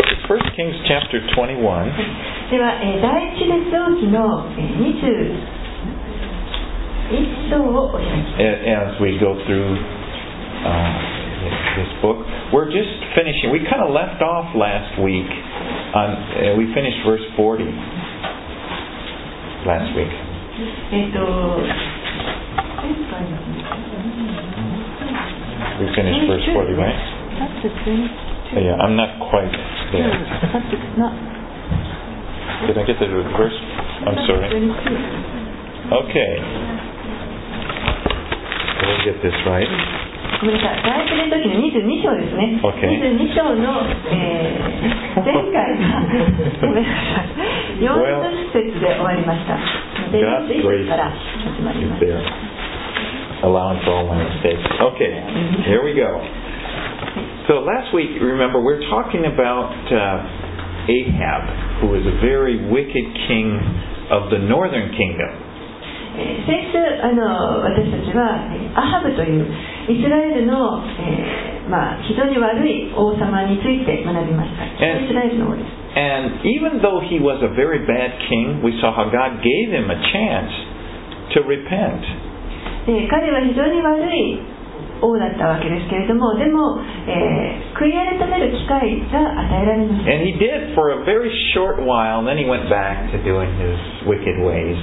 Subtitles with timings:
[0.00, 1.60] 1 Kings chapter 21.
[2.50, 4.80] では、えー第一列王記のえー
[7.10, 9.76] 21章をお開き a- As we go through
[10.64, 10.90] uh,
[11.76, 12.16] this book,
[12.52, 13.50] we're just finishing.
[13.52, 15.28] We kind of left off last week
[15.94, 16.10] on.
[16.34, 17.64] Uh, we finished verse 40
[19.66, 20.10] last week.
[20.90, 23.36] えっ、と前回の
[25.78, 26.96] We finished verse 40, right?
[28.50, 28.66] That's the 22.
[28.66, 29.52] Yeah, I'm not quite
[29.92, 30.10] there.
[30.52, 31.16] That's the- not-
[32.66, 33.06] Did I get the
[33.36, 33.58] verse?
[34.06, 34.48] I'm that's sorry.
[34.48, 35.98] 22.
[36.06, 36.32] Okay.
[38.86, 39.68] We'll get this right.
[40.38, 42.60] ごめんなさい、第一列王記の22章ですね。
[42.62, 42.92] Okay.
[43.16, 43.80] 22章の、
[44.12, 46.02] えー前回が、
[46.60, 49.56] ごめんなさい、40節で終わりました。
[50.12, 52.04] で、 God's 41 grace 節から始まり is ます。
[52.04, 52.20] there.
[53.44, 54.60] Allowing for all my mistakes.
[54.78, 55.24] Okay,
[55.64, 56.20] here we go.
[57.51, 63.59] So last week, remember, we're talking about uh, Ahab, who was a very wicked king
[64.07, 65.35] of the northern kingdom.
[75.91, 79.91] and even though he was a very bad king, we saw how God gave him
[79.91, 80.55] a chance
[81.35, 82.31] to repent.
[82.87, 84.60] 彼は非常に悪い
[85.01, 93.49] 王だったわけですけれどもでも、えー悔い改める機会が与えられました And he did for a very short while, and then he went back to doing
[93.57, 93.73] his
[94.05, 94.77] wicked ways.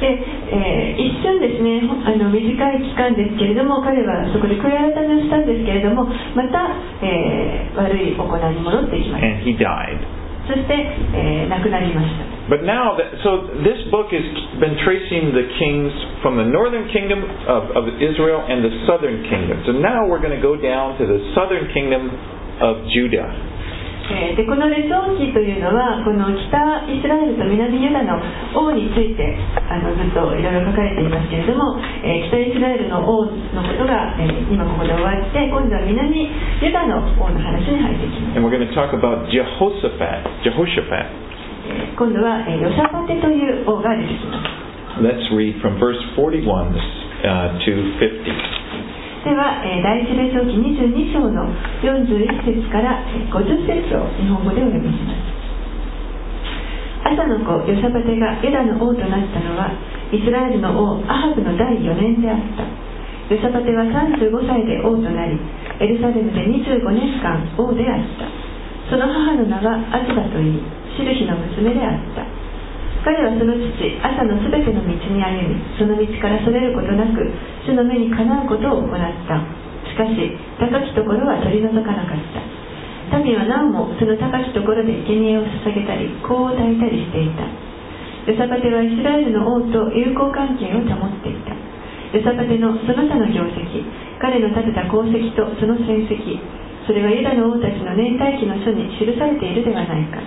[0.00, 6.04] で、えー一瞬ですねほあの短い期間ですけれども彼はそこで悔い改めをしたんですけれども
[6.36, 6.68] また、
[7.02, 10.17] えー悪い行いに戻っていきました And he died.
[10.47, 10.73] そして、
[11.15, 14.19] えー亡くなりました But now, that, so this book has
[14.59, 19.63] been tracing the kings from the northern kingdom of, of Israel and the southern kingdom.
[19.63, 22.11] So now we're going to go down to the southern kingdom
[22.59, 23.31] of Judah.
[24.08, 26.56] えーでこの列王記というのはこの北
[26.88, 28.16] イスラエルと南ユダの
[28.56, 29.36] 王について
[29.68, 36.24] あのずっといろいろ書かれていますけれども、えー北イスラエルの王のことが、えー今ここで終わって今度は南
[36.64, 40.24] ユダの王の話に入っていきます、And we're going to talk about Jehoshaphat.
[41.98, 48.57] 今度は、えーヨシャパテという王が出てきます Let's read from verse 41 uh, to 50.
[49.28, 51.44] では、え第一列王記22章の
[51.84, 52.96] 41節から
[53.28, 55.12] 50節を日本語でお読みしま
[57.04, 57.12] す。
[57.12, 59.68] 朝の子ヨシャパテがユダの王となったのは
[60.16, 62.64] イスラエルの王アハブの第4年であった。
[63.28, 65.36] ヨシャパテは35歳で王となり
[65.76, 68.24] エルサレムで25年間王であった。
[68.88, 70.64] その母の名はアツバといい
[70.96, 72.24] シルヒの娘であった。
[73.08, 73.72] 彼はその父
[74.04, 77.24] 朝のすべての道に歩みその道からそれることなく
[77.64, 79.40] 主の目にかなうことを行った。
[79.88, 80.12] しかし
[80.60, 82.20] 高きところは取り除かなかっ
[83.08, 83.24] た。
[83.24, 87.48] 民はなおもその高きところで生贄を捧げたり香を焚いたりしていた。
[88.28, 91.56] ヨサパテはイスラエルの王と友好関係を保っていた。
[92.12, 93.88] ヨサパテのその他の業績
[94.20, 96.36] 彼の立てた功績とその戦績
[96.84, 100.20] それはユダの王たちの年代記の書に記されているではないか。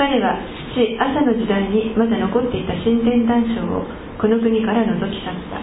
[0.00, 0.40] 彼は
[0.76, 3.88] 父朝の時代にまだ残っていた神殿断章を
[4.20, 5.56] この国から除き去った。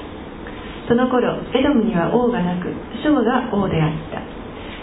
[0.89, 4.25] その頃エドムには王がなくショーが王であった。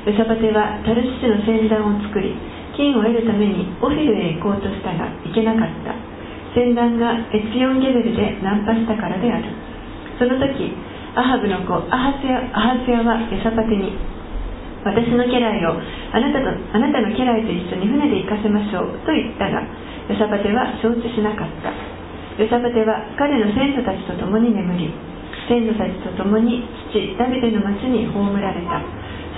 [0.06, 2.38] ヨサパテはタルシシの戦団を作り
[2.78, 5.98] 金を得るためにオフィルへ行こうとしたが行けなかった。
[6.54, 9.50] 戦団がエツヨンゲベルでナンパしたからである。
[10.14, 10.70] その時
[11.18, 13.98] アハブの子アハスヤアハスヤはヨサパテに
[14.86, 15.74] 私の家来を
[16.14, 19.60] あなたとあなたの家来と一緒に船で行かせましょうと言ったが
[20.10, 21.70] ヨサパテは承知しなかった
[22.42, 24.90] ヨサパテは彼の先祖たちと共に眠り
[25.46, 28.82] 先祖たちと共に父ダビデの町に葬られた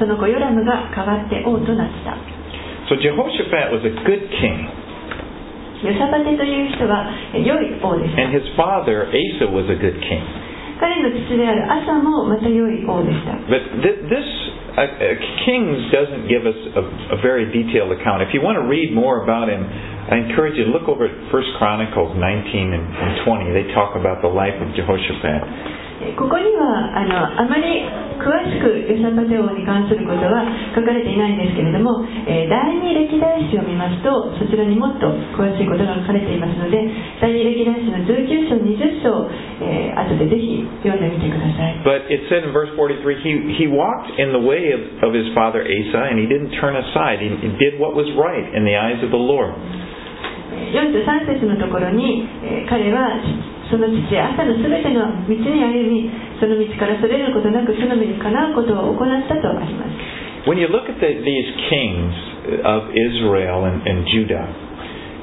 [0.00, 2.16] その子ヨラムが代わって王となった
[2.88, 4.66] So Jehoshaphat was a good king,
[5.84, 10.24] ヨサパテという人はえ良い王でした and his father Asa was a good king.
[10.80, 14.26] 彼の父であるアサもまた良い王でした But th- this
[14.74, 16.82] uh, uh, Kings doesn't give us a,
[17.14, 18.22] a very detailed account.
[18.26, 19.62] If you want to read more about him,
[20.09, 23.51] I encourage you to look over at First Chronicles 19 and, and 20.
[23.51, 25.43] They talk about the life of Jehoshaphat.
[25.99, 27.81] えここにはあのあまり
[28.22, 36.78] 詳しくヨサパテ王に関することは書かれていないんですけれども、えー第二歴代史を見ますとそちらにもっと詳しいことが書かれていますので
[37.20, 39.30] 第二歴代史の19章20章、
[39.64, 45.26] えー後でぜひ読んでみてください But it said in verse 43, he, he walked in the way of, of his
[45.34, 47.18] father Asa, and he didn't turn aside.
[47.18, 47.28] He,
[47.58, 49.50] did what was right in the eyes of the Lord.
[50.72, 53.18] 43節のところに、えー彼は
[53.72, 62.14] その父朝のすべての道に歩みその道からそれることなく主の目にかなうことを行ったとあります when you look at the, these kings
[62.66, 64.46] of Israel and, and Judah,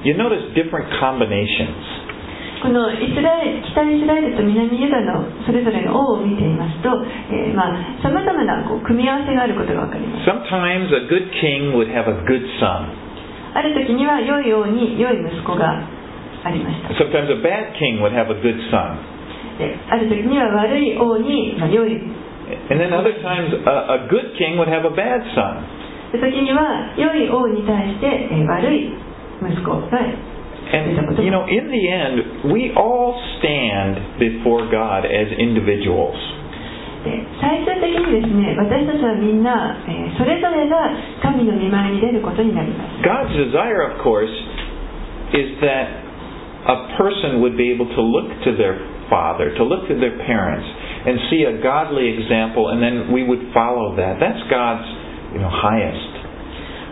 [0.03, 2.07] you notice different combinations.
[2.59, 6.91] このイスラエル北イスラエルと南ユダのそれぞれの王を見ていますと、
[7.31, 10.27] えーまあ、様々なこう組み合わせがあることが分かります。
[10.27, 12.91] Sometimes a good king would have a good son.
[13.55, 15.87] ある時には良い王に良い息子が
[16.43, 16.93] ありました。
[17.03, 18.97] Sometimes a bad king would have a good son.
[19.59, 21.99] である時には悪い王に、まあ、良い
[22.71, 25.61] And then other times a, a good king would have a bad son.
[26.11, 28.89] で時には良い王に対して、えー悪い
[29.43, 29.99] 息子が
[30.71, 36.13] And, と you も know, in the end, we all stand before God as individuals.
[37.03, 40.89] で最終的にですね私たちはみんな、えーそれぞれが
[41.21, 44.27] 神の御前に出ることになります God's desire, of course,
[45.33, 46.08] is that
[46.64, 48.80] a person would be able to look to their
[49.12, 50.64] father, to look to their parents,
[51.04, 54.16] and see a godly example, and then we would follow that.
[54.16, 54.88] That's God's,
[55.36, 56.12] you know, highest.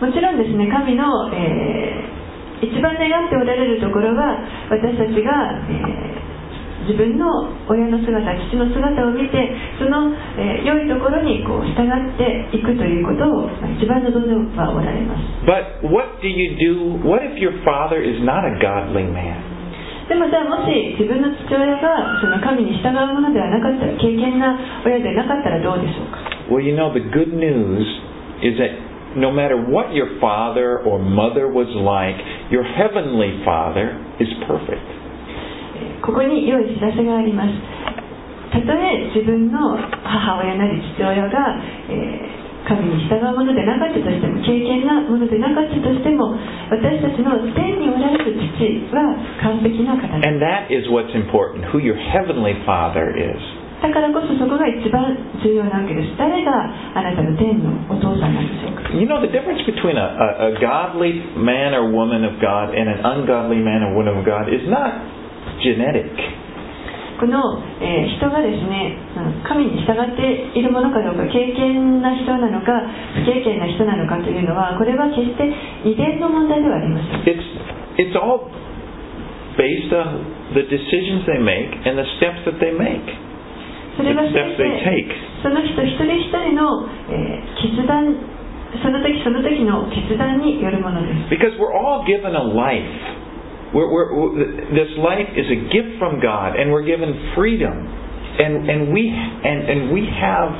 [0.01, 2.23] もちろんですね神の、えー
[2.63, 4.39] 一番願っておられるところは
[4.71, 5.31] 私たちが、
[5.69, 6.23] えー
[6.83, 7.25] 自分の
[7.71, 8.19] 親の姿
[8.51, 9.39] 父の姿を見て
[9.79, 17.07] その、えー良いところにこう従っていくということを、まあ一番望んではおられます But what do you do?
[17.07, 19.56] What if your father is not a godly man?
[20.08, 26.18] でもじゃあもし自分の父親がその神に従うものではなかったら敬虔な親でなかったらどうでしょうか
[26.48, 27.84] Well, you know, the good news
[28.40, 28.72] is that
[29.20, 32.16] no matter what your father or mother was like,
[32.48, 34.80] your heavenly father is perfect.
[35.76, 37.52] えーここに良い知らせがあります
[38.50, 42.37] たとえ自分の母親なり父親が、えー
[42.68, 46.36] 神に従うものでなかったとしても敬虔なものでなかったとしても
[46.68, 53.40] 私たちの天におられる父は完璧な方です And that is what's important, who your heavenly father is.
[53.80, 56.50] だからこそそこが一番重要なわけです誰が
[56.98, 62.90] あなたの天のお父さんなんでしょうか You know, the difference between a, a, a godly man or woman of God and
[62.90, 64.92] an ungodly man or woman of God is not
[65.62, 66.10] genetic.
[67.18, 68.94] この、えー、人がですね
[69.42, 72.70] 神に従っているものかどうか経験な人なのか
[73.18, 75.50] 不経験な人なのかというのはこれは決して
[75.82, 77.26] 遺伝の問題ではありません。
[83.98, 84.22] それは
[85.42, 88.14] その人一人一人の、えー、決断
[88.78, 91.34] その時その時の決断によるものです。
[91.34, 93.27] Because we're all given a life.
[93.73, 98.69] We're, we're, we're- this life is a gift from God, and we're given freedom, and,
[98.69, 100.53] and we and, and we have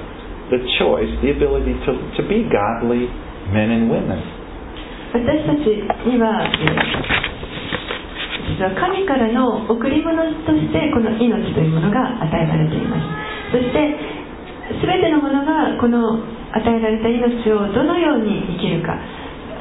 [0.50, 3.06] the choice, the ability to, to be godly
[3.54, 4.18] men and women.
[5.14, 5.70] 私たち
[6.10, 7.14] には、えー
[8.44, 13.80] 実は神からの贈り物としてこの命というものが与えられていますそして
[14.84, 16.20] 全てのものがこの
[16.52, 19.00] 与えられた命をどのように生きるか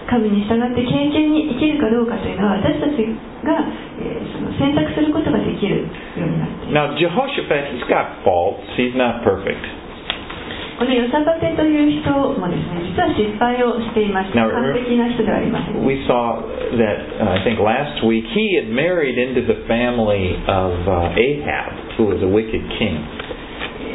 [0.07, 3.03] 神に従って経験に生きるかどうかというのは私たち
[3.43, 3.59] が、
[3.99, 6.95] えー、その選択することができるようになっています。
[6.95, 6.95] Now,
[10.77, 14.29] このヨサバテという人もですね、実は失敗をしています。
[14.37, 15.73] Now, 完璧な人ではあります。
[15.73, 16.37] We saw
[16.77, 20.77] that,、I think last week, he had married into the family of、
[21.17, 23.16] Ahab, who was a wicked king.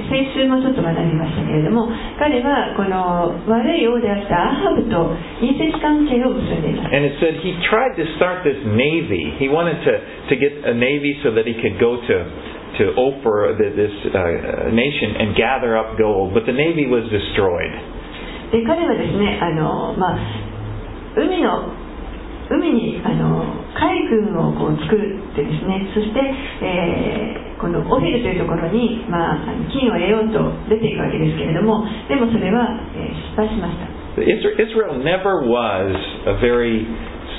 [0.09, 1.89] 先週もちょっと学びましたけれども
[2.19, 9.37] 彼はこの悪い王であったアハブと隕石関係を結んでいます And it said he tried to start this navy.
[9.39, 9.93] He wanted to,
[10.29, 12.17] to get a navy so that he could go to,
[12.79, 16.35] to Ophir, the, this uh, nation, and gather up gold.
[16.35, 17.73] But the navy was destroyed.
[18.53, 20.19] で彼はですねあの、まあ、
[21.17, 21.73] 海の
[22.51, 23.41] 海にあの
[23.73, 24.99] 海軍をこう作っ
[25.35, 26.21] てですねそして、
[26.61, 32.67] えーこのオフィルというところに、まあ、金を得ようと出ていくわけですけれどもでもそれは、
[32.99, 33.87] えー失敗しました
[34.19, 35.95] Isra- Israel never was
[36.27, 36.85] a very,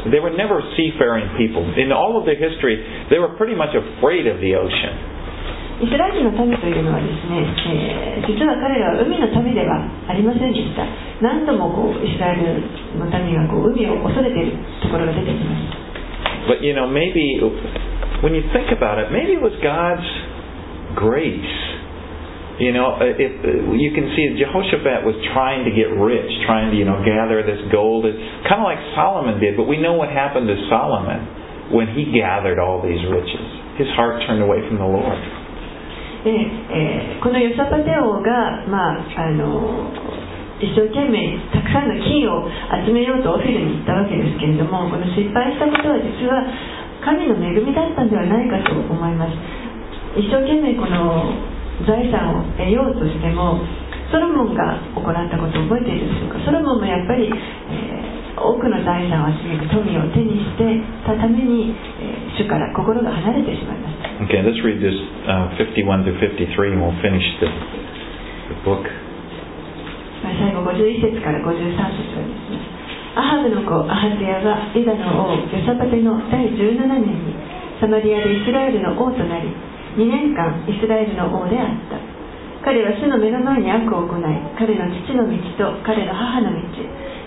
[0.10, 1.62] they were never seafaring people.
[1.78, 2.82] In all of their history,
[3.14, 4.96] they were pretty much afraid of the ocean.
[5.84, 7.44] イスラエルの民というのはですね、
[8.24, 10.86] えー実は彼らは海の民ではありませんでした
[11.22, 12.64] 何度もこうイスラエル
[12.98, 15.83] の民がこう海を恐れているところが出てきます
[16.49, 17.41] But you know, maybe
[18.23, 20.07] when you think about it, maybe it was God's
[20.97, 21.55] grace.
[22.59, 26.75] You know, uh, if uh, you can see Jehoshaphat was trying to get rich, trying
[26.75, 28.19] to you know gather this gold, it's
[28.51, 29.55] kind of like Solomon did.
[29.55, 33.47] But we know what happened to Solomon when he gathered all these riches.
[33.79, 35.23] His heart turned away from the Lord.
[36.25, 39.91] で、えーこのヨサパテ王が、まあ、あの
[40.64, 42.48] 一生懸命たくさんの金を
[42.88, 46.40] 集めようとオフィルに行ったわけですけれどもこの失敗したことは実は
[47.04, 49.36] 神の恵みだったんではないかと思います。
[50.16, 51.36] 一生懸命この
[51.84, 53.60] 財産を得ようとしても
[54.08, 56.40] ソロモンが行ったことを覚えているでしょうか。
[56.48, 60.64] ソロモンもやっぱり、えー、多くの財産を集めて富を手にして
[61.04, 64.08] たために、えー、主から心が離れてしまいました。
[64.24, 64.96] Okay, let's read this
[65.28, 67.50] uh, 51 through 53 and we'll finish the,
[68.54, 68.86] the book.
[70.32, 72.56] 最後51節から53節です。
[72.56, 72.74] ね
[73.14, 77.36] アハブの子アハズヤはユダの王ヨサパテの第17年に
[77.78, 79.54] サマリアでイスラエルの王となり
[80.00, 82.02] 2年間イスラエルの王であった
[82.66, 84.24] 彼は主の目の前に悪を行い
[84.58, 86.64] 彼の父の道と彼の母の道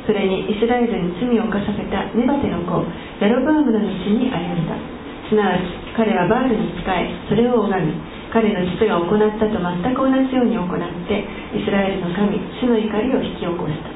[0.06, 2.82] それにイスラエルに罪を犯させたネバテの子
[3.22, 4.96] ヤロブアムの道に歩んだ。
[5.28, 5.62] すなわち
[5.96, 7.94] 彼はバールに仕えそれを拝み
[8.36, 10.68] 彼の父が行ったと全く同じように行っ
[11.08, 11.24] て
[11.56, 13.88] イスラエルの神主の怒りを引き起こした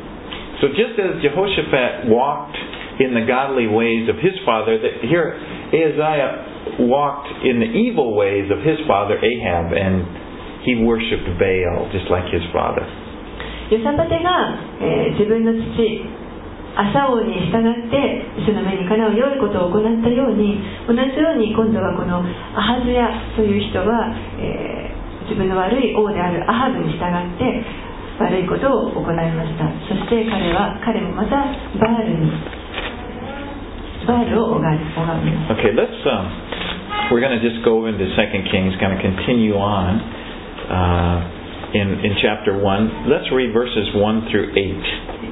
[0.65, 2.57] So just as Jehoshaphat walked
[3.01, 5.37] in the godly ways of his father, that here
[5.73, 10.05] Ahaziah walked in the evil ways of his father Ahab, and
[10.65, 12.85] he worshipped Baal just like his father.
[13.71, 16.21] ヨサパテが、えー自分の父
[16.77, 24.15] 朝王に従ってその目にかなう良いことを行ったように同じように今度はこのアハズヤという人は、
[25.27, 27.45] 自分の悪い王であるアハブに従って
[28.19, 31.41] 悪いことを行いましたそして彼は彼もまた
[31.79, 32.31] バールに
[34.07, 40.21] バールを拝む OK let's、um, we're gonna just go into second kings gonna continue on。
[41.75, 45.30] in in chapter 1 let's read verses 1 through 8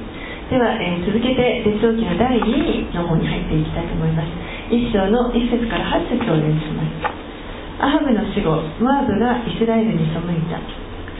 [0.49, 4.33] では、えー続けて列王記の第2位の方に入っていきたいと思います。
[4.73, 7.85] 一章の1節から8節をお読みします。
[7.85, 10.57] アハブの死後モアブがイスラエルに背いた。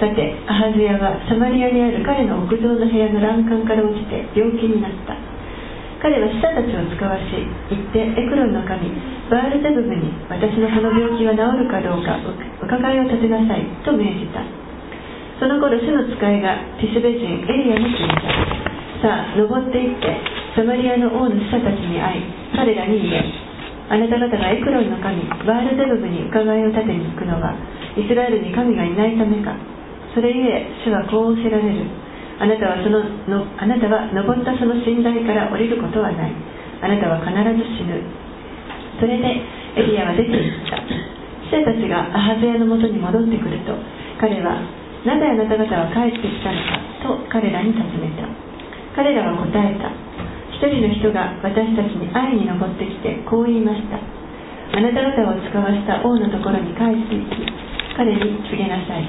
[0.02, 5.14] さてアハズヤはサマリアにある彼の屋上の部屋の欄干から落ちて病気になった。
[6.02, 7.30] 彼は使者たちを使わし
[7.70, 8.90] 行ってエクロンの神
[9.30, 12.34] バールゼブブに私のこの病気が治るかどうかう
[12.66, 14.42] 伺いを立てなさいと命じた。
[15.38, 18.10] その頃主の使いがティシュベ人エリアに聞い
[18.66, 18.69] た。
[19.02, 20.06] さあ登っていって
[20.56, 22.24] サマリアの王の使者たちに会い
[22.56, 23.24] 彼らに言え
[23.90, 27.56] あなた方がエクロンの神バールゼブブに伺いを立てに行くのは
[27.98, 29.56] イスラエルに神がいないためか。
[30.14, 31.86] それゆえ主はこうおせられる。
[32.40, 36.32] あなたはそののあなたは登ったその寝台から降りることはない。
[36.82, 38.00] あなたは必ず死ぬ。
[39.00, 39.26] それで
[39.76, 40.80] エリアは出て行った。
[41.50, 43.74] 使者たちがアハゼヤのもとに戻ってくると
[44.22, 44.62] 彼は
[45.06, 48.49] なぜあなた方は帰ってきたのかと彼らに尋ねた。
[48.96, 49.92] 彼らは答えた。
[50.60, 53.96] 一人の人が私たちに会いに登ってきてこう言いました。
[53.96, 57.48] あなた方を使わした王のところに帰っていき
[57.96, 59.08] 彼に告げなさい。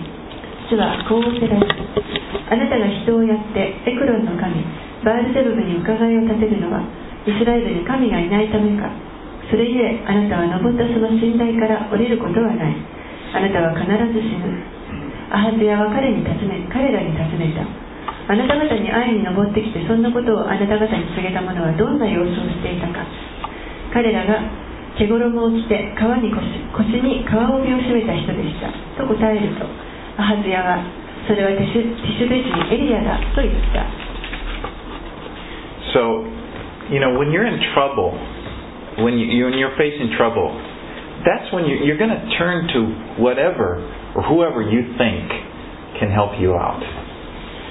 [0.70, 1.66] 主はこうおせられる
[2.48, 4.62] あなたが人をやってエクロンの神
[5.02, 6.86] バールゼブブに伺いを立てるのは
[7.26, 8.88] イスラエルに神がいないためか。
[9.50, 12.76] それゆえあなたは登ったその寝台から降りることはない。
[13.34, 14.54] あなたは必ず死ぬ。
[15.30, 17.89] アハズヤは彼に尋ね彼らに尋ねた。
[18.30, 23.02] あなた方に会いに登ってきてそんなことをあなた方に告げた者はどんな様子をしていたか
[23.90, 24.38] 彼らが
[24.94, 26.38] 毛衣を着て川に腰
[26.70, 28.70] 腰に川帯を締めた人でした
[29.02, 29.66] と答えると
[30.14, 30.78] アハズヤは
[31.26, 33.82] それはティシュティシュベ人エリアだと言った
[35.90, 36.22] So,
[36.94, 38.14] you know, when you're in trouble,
[39.02, 40.54] when, you, when you're facing trouble,
[41.26, 42.80] that's when you, you're going to turn to
[43.18, 43.82] whatever
[44.14, 45.26] or whoever you think
[45.98, 46.78] can help you out.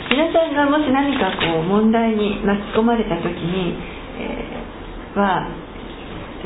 [0.09, 3.77] 皆さんがもし何かこう問題に巻き込まれた時に、
[4.19, 4.69] えー
[5.09, 5.49] は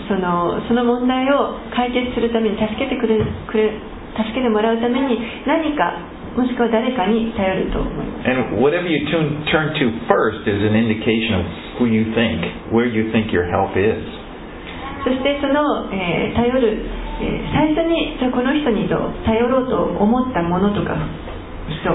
[0.07, 3.75] そのその問題を解決するために助けてくれくれ
[4.15, 5.99] 助けてもらうために何か
[6.35, 11.43] もしくは誰かに頼ると思います And whatever you tune, turn to first is an indication of
[11.77, 13.99] who you think, where you think your help is.
[15.03, 16.87] そしてその、えー頼る、
[17.19, 18.95] えー最初にじゃあこの人にと
[19.27, 20.95] 頼ろうと思ったものとか
[21.67, 21.91] 人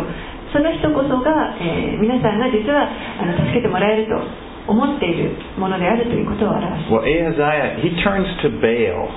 [0.52, 2.88] その人こそが、えー皆さんが実は
[3.20, 4.14] あの助けてもらえると
[4.70, 9.08] 思っているものであるということを表し Well, Ahaziah, he turns to Baal.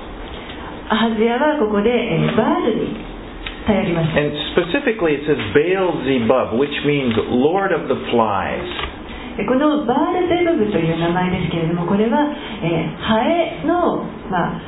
[0.91, 2.95] アハズヤはここで、えーバールに
[3.67, 8.65] 頼りました And specifically it says Baal Zebub, which means Lord of the Flies.
[9.37, 12.27] でこのバールゼブブという名前ですけれどもこれは、
[12.63, 14.61] えーハエの、まあ、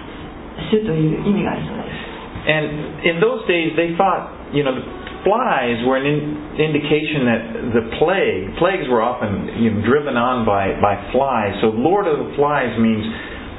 [0.72, 2.67] 種という意味があるそうです And
[3.08, 4.75] in those days, they thought, you know,
[5.24, 6.22] flies were an in,
[6.60, 7.42] indication that
[7.75, 11.56] the plague, plagues were often you know, driven on by, by flies.
[11.63, 13.03] So Lord of the Flies means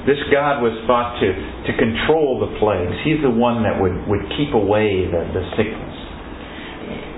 [0.07, 2.93] this God was thought to, to control the plagues.
[3.05, 5.84] He's the one that would, would keep away the, the sickness.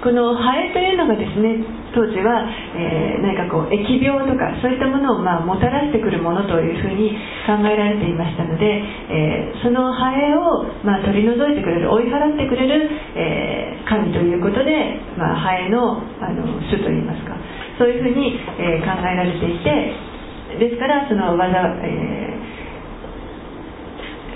[0.07, 2.47] このハエというのがですね当時は、
[2.79, 7.11] えー何かこう疫病とかそういったものを、まあ、もたらしてくるものというふうに
[7.49, 12.87] 考えられていましたので、えーそのハエを、まあ、取り除いてくれる追い払ってくれる、
[13.19, 14.71] えー神ということで、
[15.19, 17.35] まあ、ハエのあの主といいますか
[17.79, 21.51] そういうふうに、え考えられていてですからその技、
[21.83, 22.36] えー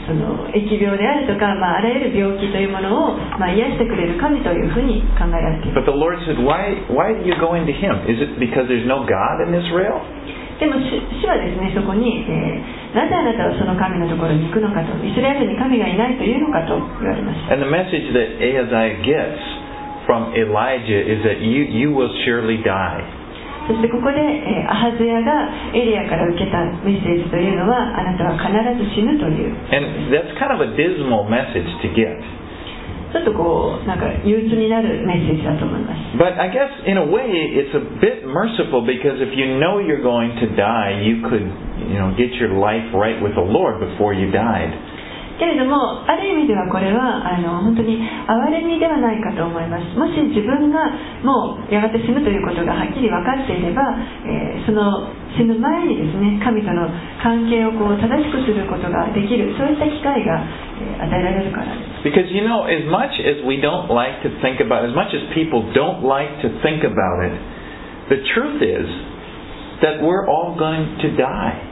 [0.07, 7.95] その疫病であるとか、まあ、あらゆる病気というものを、まあ、癒してくれる神というふうに考えられています But the Lord said, why, why do you go into him?
[8.09, 10.01] Is it because there's no God in Israel?
[10.61, 19.39] でも主主はですねそこに、えーなぜあなたはその神のところに行くのかとイスラエルに神がいないというのかと言われました And the message that Ahaziah gets
[20.11, 23.20] from Elijah is that you, you will surely die.
[23.71, 29.55] そしてここで、えアハズヤがエリアから受けたメッセージというのはあなたは必ず死ぬという。
[29.71, 32.19] And that's kind of a dismal message to get.
[33.15, 36.19] ちょっとこうなんか憂鬱になるメッセージだと思います。
[36.19, 40.35] But I guess in a way it's a bit merciful because if you know you're going
[40.43, 41.47] to die, you could
[41.87, 44.75] you know get your life right with the Lord before you died.
[45.41, 50.85] けれどもある意味ではこれはあの本当に憐れみではないかと思いますもし自分が
[51.25, 53.81] もうやがて死ぬということがはっきり分かっていれば、
[54.29, 56.91] えーその死ぬ前にですね神との
[57.23, 60.43] 関係をこう正しくすることができるそういった機会が、
[60.83, 65.23] え与えられるからです Because you know, as much as we don't like to think about, as much as
[65.35, 67.33] people don't like to think about it,
[68.11, 68.89] the truth is
[69.85, 71.70] that we're all going to die.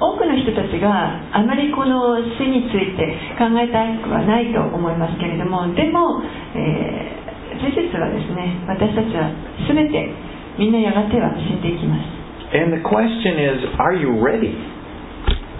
[0.00, 6.22] 多くの人たちがあまりこの死について考えたくはないと思いますけれどもでも、
[6.56, 7.20] えー
[7.60, 9.28] 事実はですね私たちは
[9.68, 10.08] 全て
[10.56, 12.08] みんなやがては死んでいきます
[12.56, 14.56] And the question is, are you ready?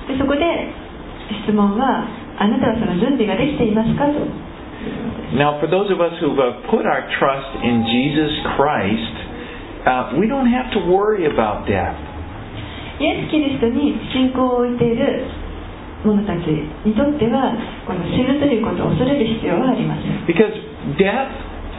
[0.09, 0.43] でそこで
[1.45, 2.09] 質問は
[2.41, 4.19] あなたはその準備ができていますかと
[5.31, 9.15] Now, for those of us who have put our trust in Jesus Christ,
[9.87, 11.95] uh, we don't have to worry about death.
[13.01, 15.25] イエス・キリストに信仰を置いている
[16.05, 16.49] 者たち
[16.85, 17.57] にとっては
[17.89, 20.53] この死ぬということを恐れる必要はありません Because
[21.01, 21.33] death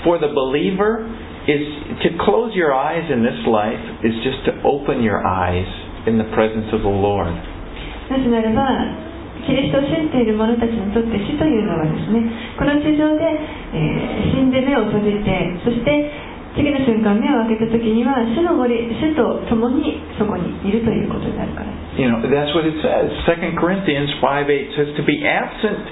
[0.04, 1.06] for the believer
[1.46, 1.62] is
[2.06, 5.66] to close your eyes in this life is just to open your eyes
[6.06, 7.30] in the presence of the Lord.
[8.10, 8.66] なぜならば
[9.46, 13.26] キリストを信じている者たちにとって死というのはですねこの地上で、
[13.74, 23.12] えー死んで目を閉じてそして次の瞬間目を開けた時には主の森主と共にそこにいるということになるから You know, that's what it says.
[23.28, 25.84] 2 Corinthians 5 8 says to be absent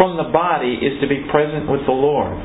[0.00, 2.36] from the body is to be present with the Lord.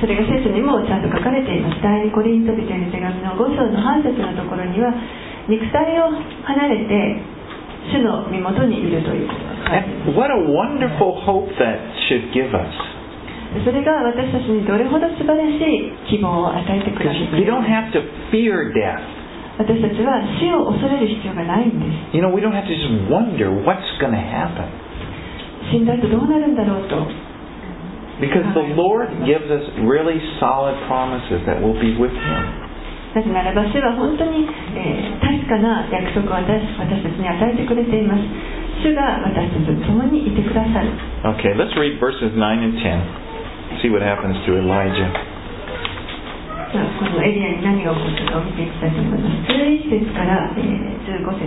[0.00, 4.92] それが聖書にもちゃんと書かれています第2コリント人への手紙の5章の半節のところには
[5.48, 6.12] 肉体を
[6.44, 7.16] 離れて
[7.96, 11.80] 主の身元にいるということが書かれています what a wonderful hope that
[12.12, 12.95] should give us.
[13.65, 17.99] それが私たちにどれほど素晴らしい希望を与えてくれ Because る you don't have to
[18.31, 19.03] fear death.
[19.59, 24.65] 私たちは死を恐れる必要がないんです You know, we don't have to just wonder what's going to happen.
[25.69, 26.95] 死んだ後どうなるんだろうと
[28.21, 32.61] Because the Lord gives us really solid promises that we'll be with Him.
[33.13, 34.47] なぜならば主は本当に、
[34.77, 38.23] えー確かな約束を私私たちに与えてくれています
[38.83, 40.89] 主が私たちと共にいてくださる
[41.35, 43.24] Okay, let's read verses 9 and 10.
[43.82, 45.10] See what happens to Elijah.
[46.76, 51.46] このエリアに何が起こったかを見ていきたいと思います11節から、えー15節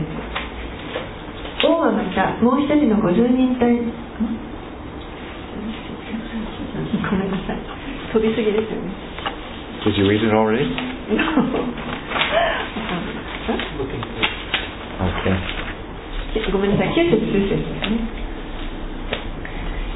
[1.68, 3.92] 王はまたもう一人の50人隊ん
[7.04, 7.60] ごめんなさい
[8.14, 8.88] 飛びすぎですよね
[9.86, 10.66] Did you read it already?
[15.00, 15.32] Okay.
[16.52, 18.29] ごめんなさい9節10節ですね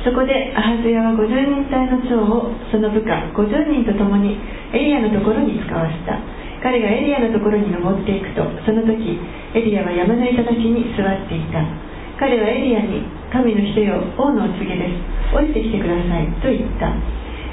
[0.03, 4.35] そこでアハズヤは50人隊の長をその部下50人と共に
[4.75, 6.19] エリアのところに使わした。
[6.59, 9.19] 彼がエリアのところに登っていくとその時
[9.55, 11.63] エリアは山の頂に座っていた。
[12.19, 15.35] 彼はエリアに神の人よ王のお告げです。
[15.35, 16.91] 降りてきてくださいと言った。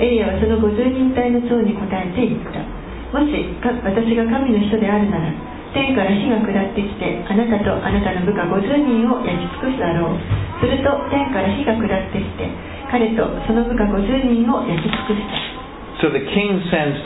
[0.03, 2.67] エリアはその50人隊の長に答えて言った。
[3.15, 3.31] もし
[3.63, 5.31] 私が神の人であるなら
[5.73, 10.19] 天から火が下ってきてあなたとあなたの部下50人を焼き尽くすだろう
[10.59, 12.51] すると天から火が下ってきて
[12.91, 15.61] 彼とその部下50人を焼き尽くした
[16.01, 16.97] So the king sends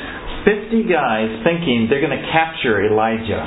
[0.46, 3.42] 50 guys thinking they're going to capture Elijah.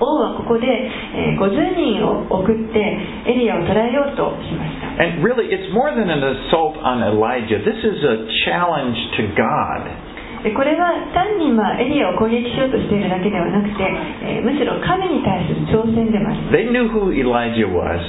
[0.00, 2.80] 王はここで、えー50人を送って
[3.28, 7.60] エリアを捕らえようとしました And really, it's more than an assault on Elijah.
[7.60, 8.16] This is a
[8.48, 10.09] challenge to God.
[10.42, 13.84] でこれは単に、まあ、エリアを攻撃しようとしているだけではなくて、
[14.24, 18.00] えーむしろ神に対する挑戦でもあります They knew who Elijah was,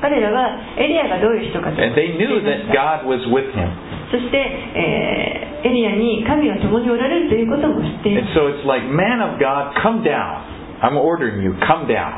[0.00, 3.68] 彼らはエリアがどういう人かと and they 知って knew いまし that た God was with him.
[4.10, 10.40] そして、えーエリアに神は共におられるということも知っていま And す so it's like, man of God, come down.
[10.80, 12.16] I'm ordering you, come down.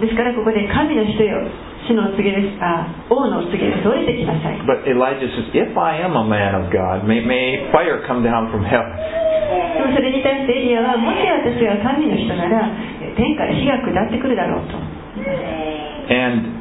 [0.00, 1.42] ですからここで神の人よ
[1.88, 8.52] 主のお告げですあ王のお告げです降りてきなさい But Elijah says, if I am a man of God, may, may fire come down
[8.52, 8.92] from heaven.
[9.48, 12.68] でもそれに対してエリアはもし私が神の人なら
[13.00, 14.76] え天から火が下ってくるだろうと
[16.12, 16.58] And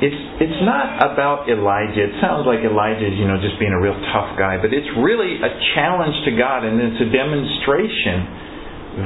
[0.00, 2.10] it's it's not about Elijah.
[2.10, 4.90] It sounds like Elijah is, you know, just being a real tough guy, but it's
[4.98, 8.16] really a challenge to God and it's a demonstration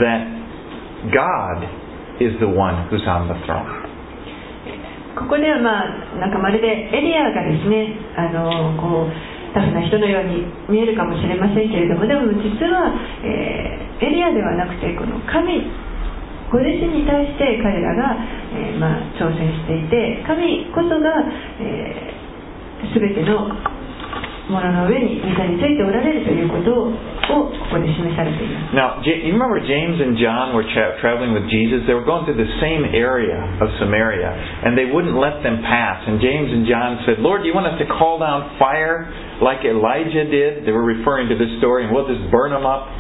[0.01, 0.23] that
[1.13, 1.82] God
[2.20, 3.66] is the one who's on the throne.
[5.14, 12.90] ここではまあなんかまるでエリアがですねあのこうタフな人のように見えるかもしれませんけれどもでも実は、
[13.24, 15.64] えーエリアではなくてこの神
[16.52, 18.20] ご自身に対して彼らが、
[18.52, 21.24] えーまあ、挑戦していて神こそが、
[21.64, 23.48] えー、全ての
[24.52, 26.92] ものの上に御座についておられるということを
[27.48, 28.76] ここで示されています。
[28.76, 31.88] Now, you remember James and John were tra- traveling with Jesus.
[31.88, 34.36] They were going through the same area of Samaria,
[34.68, 36.04] and they wouldn't let them pass.
[36.04, 39.08] And James and John said, Lord, do you want us to call down fire
[39.40, 40.68] like Elijah did?
[40.68, 42.92] They were referring to this story, and we'll just burn them up.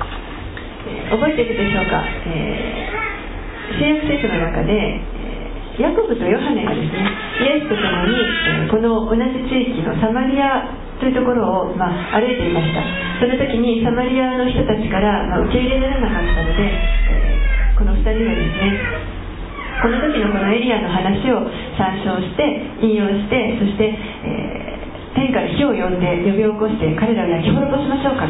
[10.99, 12.82] というところを、まあ、歩いていました
[13.19, 16.63] その時にサマリアの人たちから、まあ、受け入れられなかったので、
[17.10, 18.69] えーこの2人はですね
[19.82, 21.41] この時のこのエリアの話を
[21.73, 24.73] 参照して引用してそして、えー
[25.13, 28.25] 天から火を呼んで呼び起こして彼らを焼き滅ぼしましょうか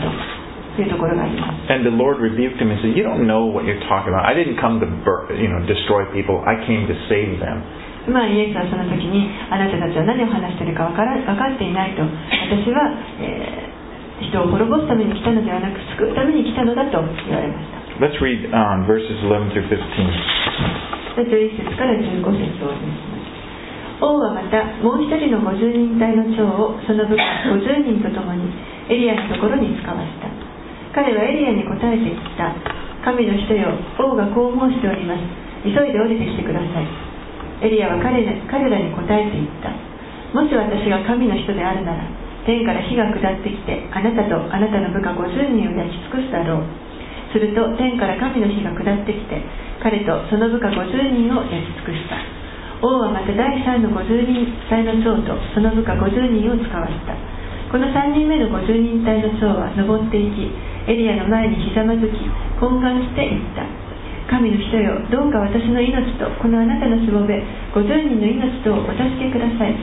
[0.76, 4.28] というところがあります And the Lord rebuked him and said, You don't know what you're talking about.
[4.28, 4.88] I didn't come to
[5.32, 6.43] you know, destroy people.
[6.43, 7.63] I came to save them.
[8.08, 12.04] まあ、イエスはその時にあなたたちは何を話しているか分から分かっていないと。
[12.04, 13.84] 私は、えー
[14.22, 17.84] 人を滅ぼすために来たのではなく救うために来たのだと言われました。
[18.00, 21.13] Let's read um, verses 11 through 15.
[21.13, 24.06] で11節から15節をお読みします。
[24.06, 28.50] 王はまたもう一人の50人隊の長をその部下50人と共に
[28.89, 30.30] エリアのところに使わした。
[30.94, 32.54] 彼はエリアに答えて言った。
[33.04, 35.44] 神の人よ王がこう申しております。
[35.63, 37.03] 急いで降りてきてください
[37.63, 39.71] エリアは彼ら彼らに答えて言った。
[40.36, 42.04] もし私が神の人であるなら
[42.43, 46.67] 天から火が下ってきてあなたとあなたの部下50人を焼き尽くすだろう。
[47.32, 49.39] すると天から神の火が下ってきて
[49.80, 52.19] 彼とその部下50人を焼き尽くした。
[52.84, 57.15] 王はまた第3の50人隊の長とその部下50人を使わした。
[57.71, 60.52] この3人目の50人隊の長は登っていき
[60.91, 62.19] エリアの前にひざまずき
[62.60, 63.83] 懇願して言った。
[64.34, 67.38] 神の人よどうか私の命とこのあなたのしもべ
[67.78, 69.78] 50人の命とをお助けください。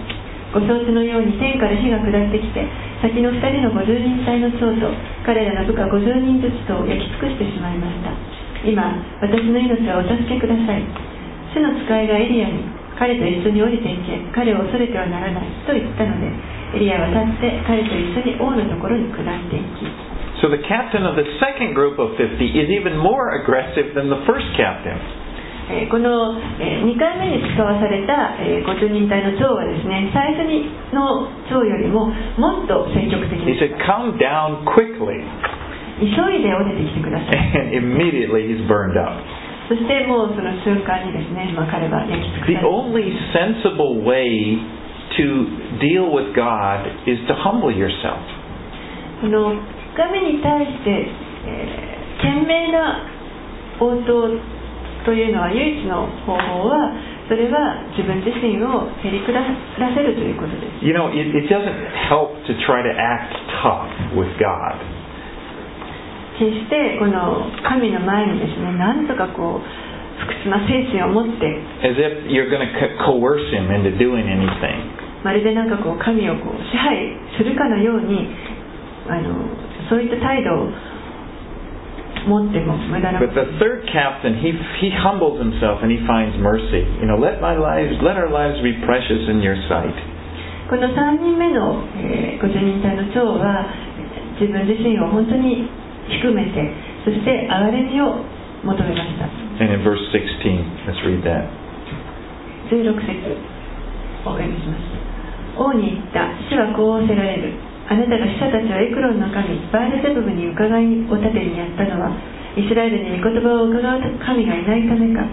[0.50, 2.66] ご承知のように天から火が下ってきて
[2.98, 4.90] 先の2人の50人隊の長と
[5.22, 8.10] 彼らの部下50人ずつと焼き尽くしてしまいました。
[8.66, 8.90] 今
[9.22, 10.82] 私の命はお助けください。
[11.54, 12.66] 主の使いがエリアに
[12.98, 16.26] 彼と一緒に降りていけ彼を恐れてはならないと言ったので
[16.74, 20.09] エリアは立って彼と一緒に王のところに下っていき
[20.43, 24.21] So the captain of the second group of 50 is even more aggressive than the
[24.27, 24.99] first captain.
[25.65, 35.25] えーこの、え2回目に使わされた、えー50人隊の長はですね最初にの長よりももっと積極的 He に said, Come down quickly.
[35.97, 36.05] 急
[36.37, 39.17] いで降りてきてください And immediately he's burned up.
[39.67, 44.61] そしてもうその瞬間にですね、まあ、彼は焼き尽く The され only sensible way
[45.17, 48.21] to deal with God is to humble yourself.
[49.21, 49.55] この
[49.96, 50.90] 神に対して、
[51.46, 53.00] えー賢明な
[53.80, 54.28] 応答
[55.08, 56.92] というのは唯一の方法は
[57.30, 59.40] それは自分自身をへり下ら
[59.96, 61.64] せるということです You know, it, it doesn't
[62.12, 63.32] help to try to act
[63.64, 64.76] tough with God.
[66.36, 69.64] 決してこの神の前にですねなんとかこう
[70.20, 71.48] 不屈な精神を持って
[71.88, 74.76] As if you're going to co- coerce him into doing anything.
[75.24, 78.28] まるでなんかこう神をこう支配するかのように
[79.08, 79.36] あの
[79.90, 80.70] そういった態度を
[82.30, 86.86] 持っても無駄なこ But と the third captain, he, he humbles himself and he finds mercy.
[87.02, 89.92] You know, let my lives, let our lives be precious in your sight.
[90.70, 93.66] この3人目の、えー、50人隊の長は
[94.38, 95.66] 自分自身を本当に
[96.06, 96.70] 低めて
[97.04, 98.22] そして憐れみを
[98.62, 99.26] 求めました
[99.58, 101.50] And in verse 16, let's read that.
[102.70, 103.36] 16節
[104.24, 112.14] お読みします王に言った主はこう仰せられるあなたが死者たちをエクロンの神バールゼブブに伺いを立てにやったのは
[112.54, 115.26] イスラエルに御言葉を伺う神がいないためか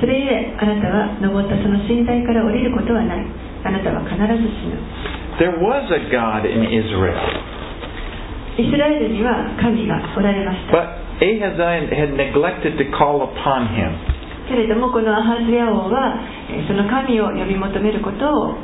[0.00, 3.24] それゆえあなたは登ったその信頼から降りることはない
[3.64, 4.76] あなたは必ず死ぬ
[5.40, 7.16] There was a God in Israel.
[8.60, 13.96] イスラエルには神がおられました But Ahaziah had neglected to call upon him.
[14.48, 16.20] けれどもこのアハズヤ王は
[16.50, 18.58] えーその神を呼び求めることを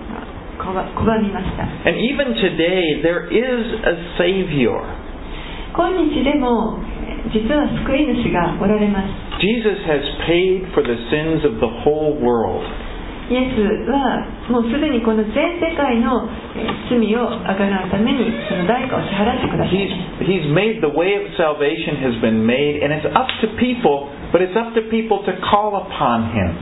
[1.86, 4.80] And even today, there is a Savior.
[5.74, 9.10] 今日でもえー実は救い主がおられます
[9.42, 12.62] Jesus has paid for the sins of the whole world.
[13.32, 14.22] イエスは
[14.52, 24.14] もうすでにこの全世界のえー罪をあがなうためにその代価を支払ってください He's, he's made the way of salvation has been made, and it's up to people,
[24.32, 26.54] but it's up to people to call upon Him.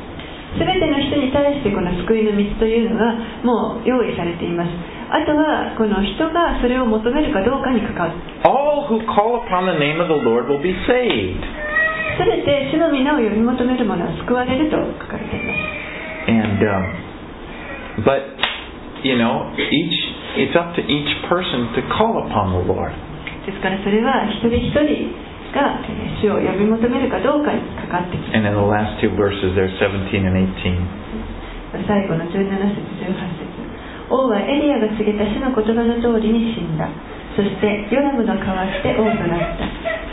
[0.59, 3.12] 全ての人に対してこの救いの道というのが
[3.45, 4.71] もう用意されています
[5.12, 11.40] あとはこの人がそれを求めるかどうかにかかる All who call upon the name of the Lord will be saved.
[12.19, 15.87] 全て主の皆を呼び求める者は救われると書かれています
[16.27, 18.25] And um, but
[19.05, 19.95] you know, each
[20.37, 22.92] it's up to each person to call upon the Lord.
[23.47, 28.37] ですからそれは一人一人がえー主を呼び求めるかどうかにかかってきます。
[28.37, 31.87] And in the last two verses, there 17 and 18.
[31.87, 33.57] 最後の17節18節。
[34.09, 36.89] 王はエリアが告げた主の言葉の通りに死んだ。
[37.37, 39.69] そしてヨラムの代わって王となった。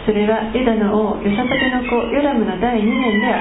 [0.05, 3.39] それはユダの王ヨサパテの子ヨラムの第2年であ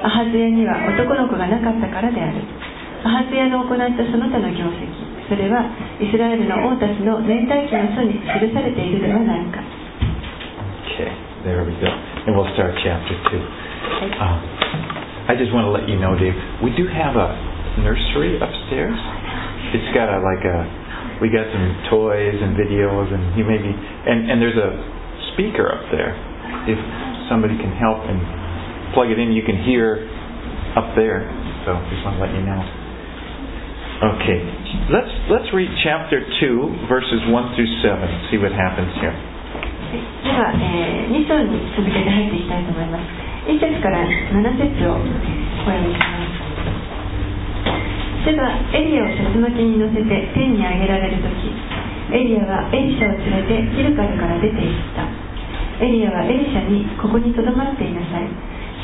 [0.00, 0.06] た。
[0.06, 2.40] アハズヤには男の子がなかったからである。
[3.04, 4.88] アハズヤの行ったその他の業績。
[5.28, 5.62] それは
[6.00, 9.62] イスラエルの王たちの年代記の書に記されているではないか
[10.90, 11.06] Okay,
[11.46, 11.86] there we go.
[11.86, 13.38] And we'll start chapter 2.
[14.18, 14.38] Um,
[15.30, 16.34] I just want to let you know, Dave,
[16.66, 17.30] we do have a
[17.78, 18.98] nursery upstairs.
[19.70, 20.58] It's got a, like a,
[21.22, 24.70] we got some toys and videos, and you maybe, and, and there's a
[25.32, 26.10] speaker up there.
[26.66, 26.80] If
[27.30, 28.18] somebody can help and
[28.90, 30.10] plug it in, you can hear
[30.74, 31.22] up there.
[31.62, 32.62] So just want to let you know.
[34.00, 34.40] Okay,
[34.90, 38.34] let's let's read chapter 2, verses 1 through 7.
[38.34, 39.29] See what happens here.
[39.90, 39.98] で
[40.30, 43.10] は、え2章に続けて入っていきたいと思います。
[43.50, 46.40] 1節から7節をお読みします。
[48.22, 51.50] 主がエリアをさすまきに乗せて天に上げられる時
[52.12, 55.08] エリアはエリシャを連れてギルカルから出て行った。
[55.82, 58.28] エリアはエリシャにここにとどまっていなさい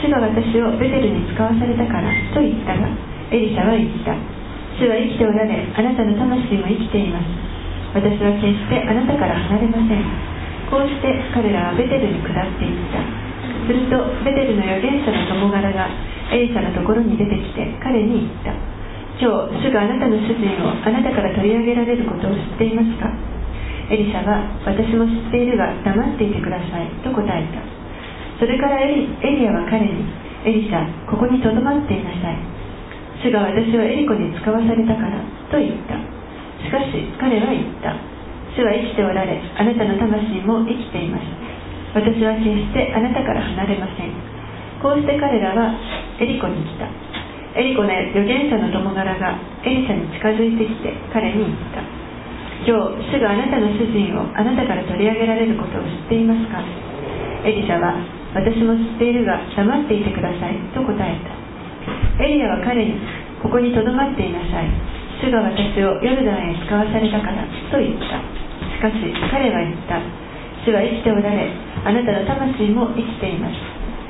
[0.03, 2.89] 主が私をベテルに使わされたからと言ったが
[3.31, 4.17] エリシャは言った。
[4.75, 7.31] 主は生きておられあなたの魂も生きています。
[7.95, 10.36] 私は決してあなたから離れません。
[10.71, 12.99] こうして彼らはベテルに下っていった。
[13.67, 15.91] するとベテルの預言者の友柄が
[16.31, 18.55] エリシャのところに出てきて彼に言った。
[19.19, 23.11] 今日主があなたの主人をあなたから取り上げられることを知っていますか？
[23.89, 27.63] エリシャは私も知っているが黙っていてくださいと答えた。
[28.39, 29.09] それからエリ
[29.49, 30.05] アは彼に
[30.45, 32.39] エリシャここにとどまっていなさい。
[33.23, 35.97] 主が私をエリコに使わされたからと言った。
[36.61, 37.97] しかし彼は言った。
[38.57, 41.29] 主は生きておられあなたの魂も生きています
[41.97, 44.13] 私は決してあなたから離れません。
[44.85, 45.73] こうして彼らは
[46.21, 46.85] エリコに来た。
[47.57, 51.81] エリコの預言者の友柄がエリシャに近づいてきて彼に言った。
[52.69, 56.61] 今日主があなたの主人をあなたから取り上げられることを知っていますか？
[57.49, 57.97] エリシャは
[58.37, 61.33] 私も知っているが黙っていてくださいと答えた。
[62.21, 62.93] エリアは彼に
[63.41, 64.69] ここにとどまっていなさい。
[65.25, 67.41] 主が私をヨルダンへ使わされたから
[67.73, 68.21] と言った。
[68.77, 69.01] しかし
[69.33, 69.97] 彼は言った
[70.69, 71.49] 主は生きておられ
[71.85, 73.57] あなたの魂も生きています。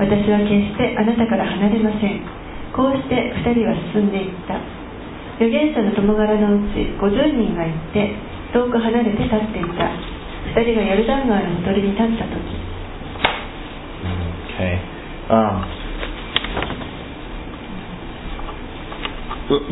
[0.03, 2.21] 私は決してあなたから離れません。
[2.75, 4.59] こうして2人は進んでいった。
[5.39, 8.11] 預言者の友柄のうち50人が行って
[8.53, 9.87] 遠く離れて立っていた。
[10.57, 12.67] 2人がヨルダン川のほとりに立った時。
[14.57, 14.81] Okay.
[15.29, 15.69] Um,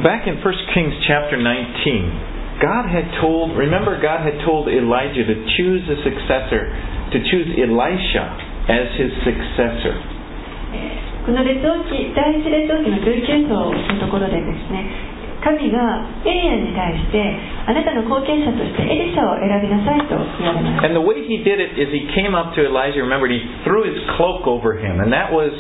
[0.05, 5.36] back in 1 Kings chapter 19, God had told, remember, God had told Elijah to
[5.56, 6.68] choose a successor,
[7.16, 8.26] to choose Elisha
[8.68, 9.96] as his successor.
[11.26, 14.88] この列王記第一列王記の19章のところでですね
[15.44, 17.22] 神がエリアに対して
[17.68, 23.86] あなたの後継者としてエリシャを選びなさいと言われました And the way he did it is he came up to Elijah, remember, he threw
[23.88, 25.00] his cloak over him.
[25.00, 25.54] And that was,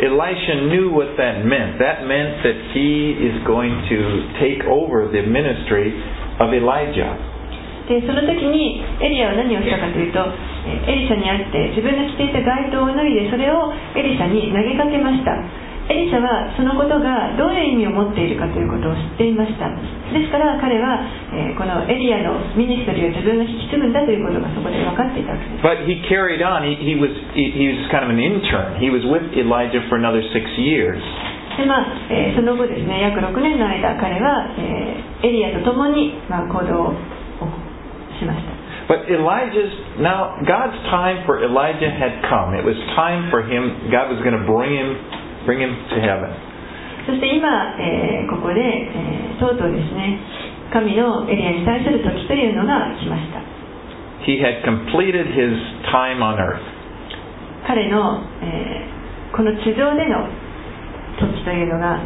[0.00, 1.78] Elisha knew what that meant.
[1.78, 3.98] That meant that he is going to
[4.40, 5.92] take over the ministry
[6.39, 7.15] of Elijah.
[7.87, 10.19] でその時にエリアは何をしたかというと
[10.67, 15.31] えエリシャに会って自分の着ていた街灯を脱いでそれをエリシャに投げかけました
[15.87, 19.71] エリシャはそのことがどういう意味を持っているかということを知っていました
[20.11, 20.99] ですから彼は、
[21.31, 26.67] えーこのエリアのミニストリーを自分が引き継ぐんだということがそこで分かっていたわけです But he carried on.
[26.67, 28.77] He, he was he, he was kind of an intern.
[28.83, 30.99] He was with Elijah for another six years.
[31.57, 36.93] でまあえーその後ですね約6年の間彼は、えーエリアと共に、まあ、行動を
[38.13, 38.53] しました
[38.85, 42.53] But Elijah's now God's time for Elijah had come.
[42.55, 43.89] It was time for him.
[43.91, 44.95] God was going to bring him,
[45.49, 46.31] bring him to heaven.
[47.09, 47.49] そして今、
[47.81, 50.19] えーここで、えーとうとうですね
[50.71, 53.41] 神のエリアに対する時というのが来ました
[54.29, 55.57] He had completed his
[55.89, 56.61] time on earth.
[57.65, 58.97] 彼の、えー
[59.35, 60.23] この地上での
[61.18, 62.00] 時というのが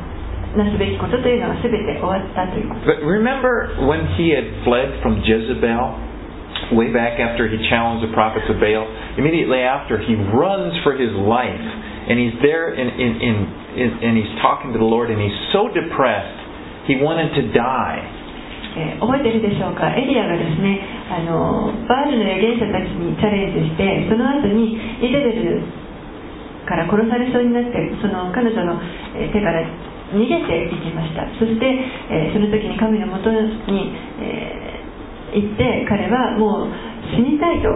[0.56, 8.12] なすべきことというのが全て終わったということ But remember when he had fled from Jezebel, way back after he challenged the
[8.14, 8.86] prophets of Baal?
[9.18, 11.60] Immediately after, he runs for his life.
[12.08, 13.34] And he's there in, in, in,
[13.76, 16.38] in, and he's talking to the Lord, and he's so depressed,
[16.86, 18.00] he wanted to die.
[18.76, 25.64] えー覚えてるでしょうかエリアがですねあのバールの預言者たちにチャレンジしてその後にイゼベル
[26.71, 28.79] から殺されそうになってその彼女の
[29.19, 29.59] えー手から
[30.15, 31.67] 逃げていきましたそして、
[32.11, 33.43] えーその時に神のもとに、
[34.23, 34.81] えー
[35.31, 36.71] 行って彼はもう
[37.15, 37.71] 死にたいと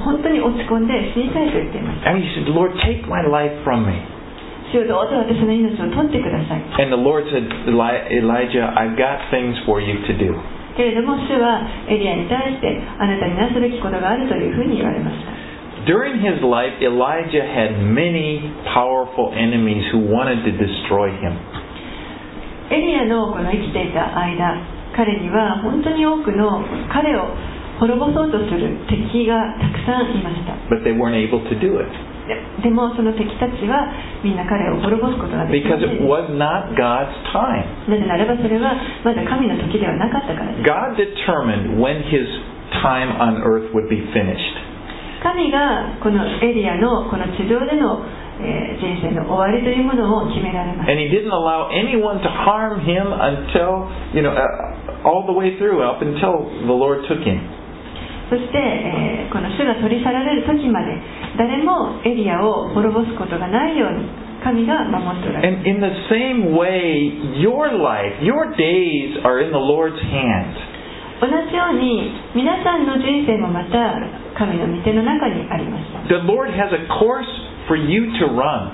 [0.00, 3.92] 本当に落ち込んで死にたいと言っていました And he said, Lord, take my life from me.
[4.72, 10.32] 主よどうぞ私の命を取ってください And the Lord said, Eli- Elijah, I've got things for you to do.
[10.80, 11.60] けれども主は
[11.92, 15.32] エリアに対してあなたになすべきことがあるというふうに言われました
[15.87, 18.39] During his life, Elijah had many
[18.71, 21.35] powerful enemies who wanted to destroy him.
[22.71, 24.57] エリアのこの生きていた間
[24.95, 27.27] 彼には本当に多くの彼を
[27.77, 31.91] 滅ぼそうとする敵がたくさんいました But they weren't able to do it
[32.63, 33.91] ででもその敵たちは
[34.23, 37.67] みんな彼を滅ぼすことができま because せ it ん was not God's time.
[37.91, 38.73] なぜならばそれは
[39.03, 42.25] まだ神の時ではなかったからです God determined when his
[42.81, 44.66] time on earth would be finished.
[45.22, 47.98] 神がこのエリアのこの地上での、
[48.40, 55.58] えー人生の終わりというものを決められます And he didn't allow anyone to harm him until, you know, uh, all the way
[55.58, 57.42] through, up until the Lord took him.
[58.30, 60.96] そして、えーこの主が取り去られる時まで
[61.36, 64.08] 誰もエリアを滅ぼすことがないように
[64.42, 67.10] 神が守っておられる And in the same way,
[67.42, 70.77] your life, your days are in the Lord's hands.
[71.18, 73.98] 同じように皆さんの人生もまた
[74.38, 76.06] 神の御手の中にありました。
[76.06, 77.26] The Lord has a course
[77.66, 78.70] for you to run.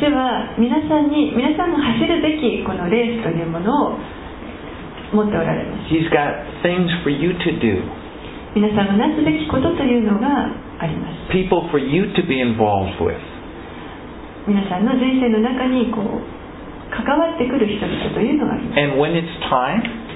[0.00, 3.98] 主は皆さんに皆さんの走るべきこのレースというものを
[5.12, 5.92] 持っておられます。
[5.92, 7.84] He's got things for you to do,
[8.54, 10.48] 皆さんがなすべきことというのが
[10.80, 11.32] あります。
[11.32, 13.16] People for you to be involved with.
[14.46, 16.38] 皆さんの人生の中にこう
[16.88, 18.80] 関わってくる人々というのがあります。
[18.80, 20.07] And when it's time,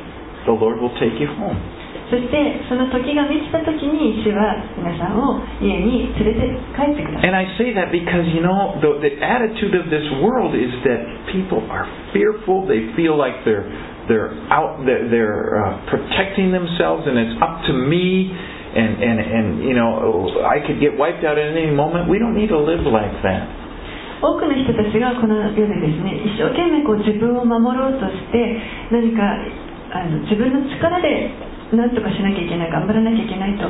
[0.45, 1.57] the Lord will take you home.
[2.07, 10.71] そしてその時が満ちた時に主は皆さんを家に連れて帰ってください And I say that because, you know, the, the attitude of this world is
[10.87, 11.03] that
[11.35, 11.83] people are
[12.15, 12.63] fearful.
[12.63, 13.67] They feel like they're,
[14.07, 18.31] they're out, they're, they're uh, protecting themselves, and it's up to me.
[18.31, 22.07] And, and, and, you know, I could get wiped out at any moment.
[22.07, 23.67] We don't need to live like that.
[24.21, 28.57] 多くの人たちがこの世でですね一生懸命こう自分を守ろうとして
[28.89, 29.21] 何か
[29.92, 31.30] あの自分の力で
[31.76, 33.68] 何とかしなきゃいけない頑張らなきゃいけないと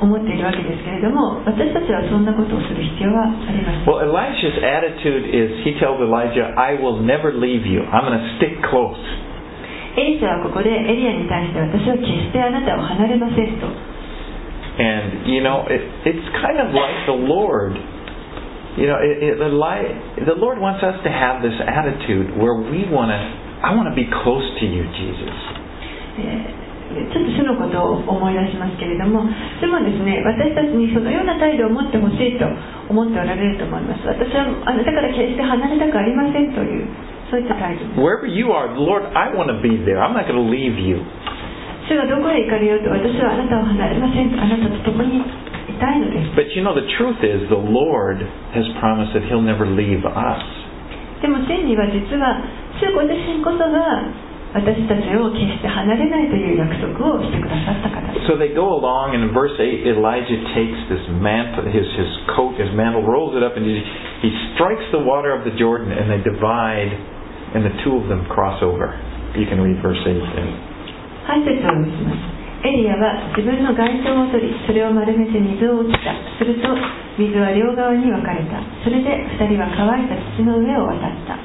[0.00, 7.84] 思っているわけですけれども私たちはそんなことをする必要はありません Well, Elisha's attitude is he tells Elijah, I will never leave you.
[7.88, 8.96] I'm going to stick close.
[9.96, 13.66] エリシャはここでエリアに対して私は決してあなたを離れませんと
[14.80, 17.76] And, you know, it, it's kind of like the Lord.
[18.78, 23.10] You know, it, it, the Lord wants us to have this attitude where we want
[23.12, 23.20] to,
[23.62, 25.34] I want to be close to you, Jesus.
[26.18, 29.22] えーちょっと主のことを思い出しますけれども
[29.62, 32.42] 主もですね私たちにそのような態度を持ってほしいと
[32.90, 36.90] 思っておられると思います私はあなたから決して離れたくありませんという
[37.30, 40.02] そういった態度 Wherever you are, Lord, I want to be there.
[40.02, 40.98] I'm not going to leave you.
[41.86, 45.22] 主がどこへ行かれようと私はあなたを離れませんあなたと共にい
[45.78, 48.18] たいのです But you know, the truth is, the Lord
[48.58, 50.42] has promised that He'll never leave us.
[51.20, 52.40] でも真理は実は
[52.80, 53.70] 主ご自身こそが
[54.50, 62.58] 私たちを決して離れないという約束をしてくださった方です So they go along, and in verse 8, Elijah takes this mantle, his, his coat,
[62.58, 63.78] his mantle, rolls it up, and he,
[64.22, 66.90] he strikes the water of the Jordan, and they divide,
[67.54, 68.90] and the two of them cross over.
[69.38, 70.50] You can read verse 8 there.
[71.30, 76.73] 8節を見しますエリアは自分の街灯を取りそれを丸めて水を落ちたすると
[77.17, 81.37] 水は両側に分かれたそれで2人は乾いた土の上を渡った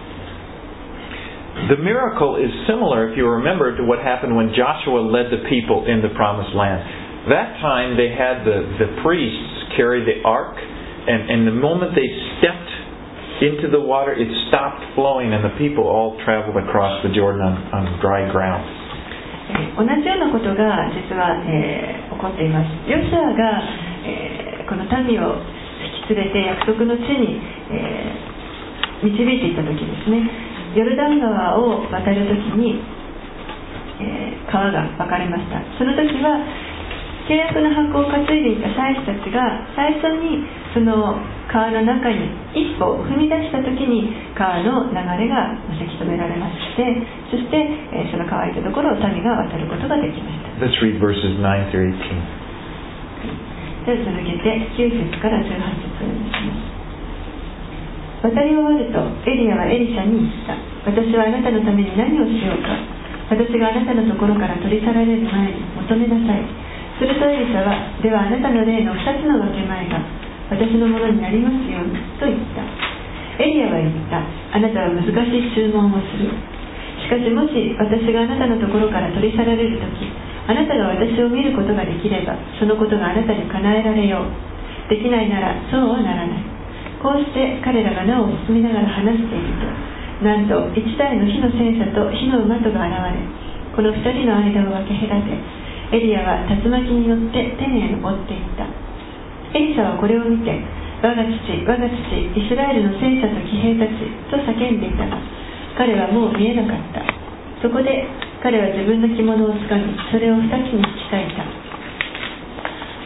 [1.69, 5.85] The miracle is similar, if you remember, to what happened when Joshua led the people
[5.85, 6.81] in the promised land.
[7.29, 12.09] That time they had the, the priests carry the ark, and, and the moment they
[12.41, 12.71] stepped
[13.45, 17.55] into the water, it stopped flowing, and the people all traveled across the Jordan on,
[17.77, 18.65] on dry ground.
[19.52, 22.72] え同じようなことが実は、えー起こっています。
[22.90, 23.62] ヨシュアが、
[24.06, 25.38] えーこの民を
[26.10, 27.38] 引き連れて約束の地に、
[27.72, 30.24] えー導いていった時ですね。
[30.76, 32.82] ヨルダン川を渡る時に、
[34.02, 35.60] えー川が分かれました。
[35.78, 36.40] その時は
[37.28, 39.42] 契約の箱を担いでいた祭司たちが
[39.76, 41.18] 最初にその
[41.56, 46.84] 川の中に一歩踏み出した時に川の流れがせき止められまして
[47.32, 47.56] そして、
[47.96, 50.68] えーその乾いたところを民が渡ることができました。
[50.68, 53.88] Let's read verses 9 through 18.
[53.88, 58.36] では続けて9節から18節をお願いします。
[58.36, 60.60] 渡り終わるとエリアはエリシャに言った。
[60.92, 62.76] 私はあなたのために何をしようか。
[63.32, 66.44] 私があなたのところから取り去られる前に求めなさい。
[67.00, 70.00] するとエリシャはではあなたの霊の2つの分け前が
[70.50, 72.62] 私のものになりますようにと言った。
[73.42, 74.22] エリアは言った。
[74.54, 76.30] あなたは難しい注文をする。
[77.02, 80.10] しかしもし私があなたのところから取り去られる時
[80.48, 84.90] あなたが私を見ることができればそのことがあなたに叶えられよう。
[84.90, 86.56] できないならそうはならない。
[87.06, 93.22] こうして彼らがなお進みながら話しているとなんと一台の火の戦車と火の馬とが現れ
[93.78, 95.38] この二人の間を分け隔て
[95.94, 98.66] エリアは竜巻によって天へ登っていった。
[99.56, 100.52] エリシャはこれを見て
[101.00, 101.96] 我が父我が父
[102.36, 103.96] イスラエルの戦車と騎兵たち
[104.28, 105.08] と叫んでいた。
[105.08, 105.16] が
[105.80, 107.04] 彼はもう見えなかった。
[107.64, 108.04] そこで
[108.44, 111.48] 彼は自分の着物をつかみそれを二つに引き裂いた。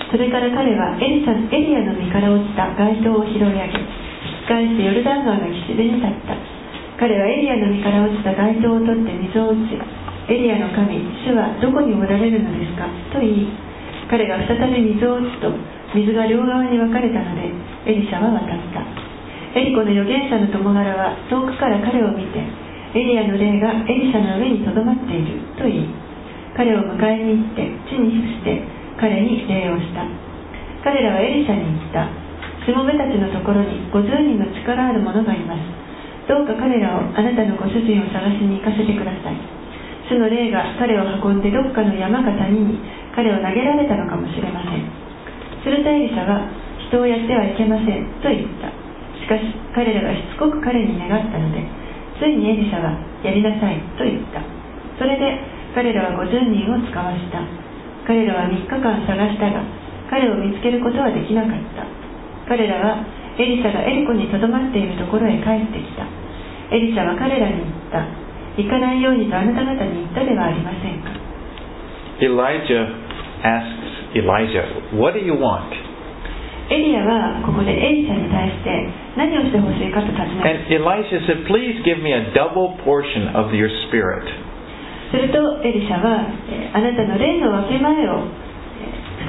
[0.10, 3.86] それから彼はエリサエリアの身から落ちた街灯を拾い上げ引
[4.42, 6.34] き返してヨルダン川の岸辺に立った。
[6.98, 9.78] 彼はエリアの身から落ちた街灯を取って水を打ち
[10.34, 12.90] エリアの神主はどこにおられるのですか？
[13.14, 13.54] と言い
[14.10, 15.54] 彼が再び水を打つと
[15.94, 17.50] 水が両側に分かれたので
[17.90, 18.86] エリシャは渡った。
[19.58, 22.38] エリコの預言者の友柄は遠くから彼を見て
[22.94, 25.90] エリアの霊がエリシャの上にとどまっていると言い
[26.54, 28.62] 彼を迎えに行って地に伏して
[29.02, 30.06] 彼に礼をした。
[30.84, 32.06] 彼らはエリシャに言った。
[32.62, 35.66] しもべたちのところに50人の力ある者がいます。
[36.28, 39.38] どうか彼らをあなたのご主人を探しに行かせてください。
[40.06, 42.78] 主の霊が彼を運んでどっかの山か谷に
[43.16, 44.99] 彼を投げられたのかもしれません。
[45.64, 46.48] するとエリシャは
[46.90, 48.72] 人をやってはいけませんと言った。
[49.20, 49.46] しかし
[49.76, 51.62] 彼らがしつこく彼に願ったので
[52.18, 54.42] ついにエリシャはやりなさいと言った。
[54.98, 55.40] それで
[55.76, 57.44] 彼らは50人を使わした。
[58.08, 59.62] 彼らは3日間探したが
[60.10, 61.86] 彼を見つけることはできなかった。
[62.50, 63.06] 彼らは
[63.38, 66.08] エリシャがエリコにとどまっているところへ帰ってきた。
[66.74, 68.04] エリシャは彼らに言った。
[68.58, 71.14] 行かないようにとあなた方に言ったではありませんか。
[72.20, 72.90] Elijah
[73.44, 75.69] asks Elijah, What do you want?
[76.71, 78.73] エリアはここでエリシャに対して
[79.21, 84.25] 何をしてほしいかと尋ね And Elijah said, Please give me a double portion of your spirit.
[85.13, 88.25] するとエリシャは、えーあなたの霊の分け前を、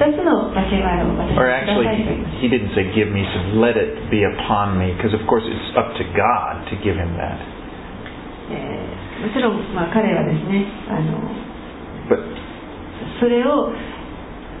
[0.02, 4.24] 2つの分け前を私にく Or だ actually, さいと言います he didn't say give me, he said let it be
[4.24, 4.96] upon me.
[4.96, 7.36] Because of course it's up to God to give him that.
[8.50, 11.20] えーもちろん、まあ、彼はですねあの
[12.08, 12.24] But
[13.20, 13.72] それを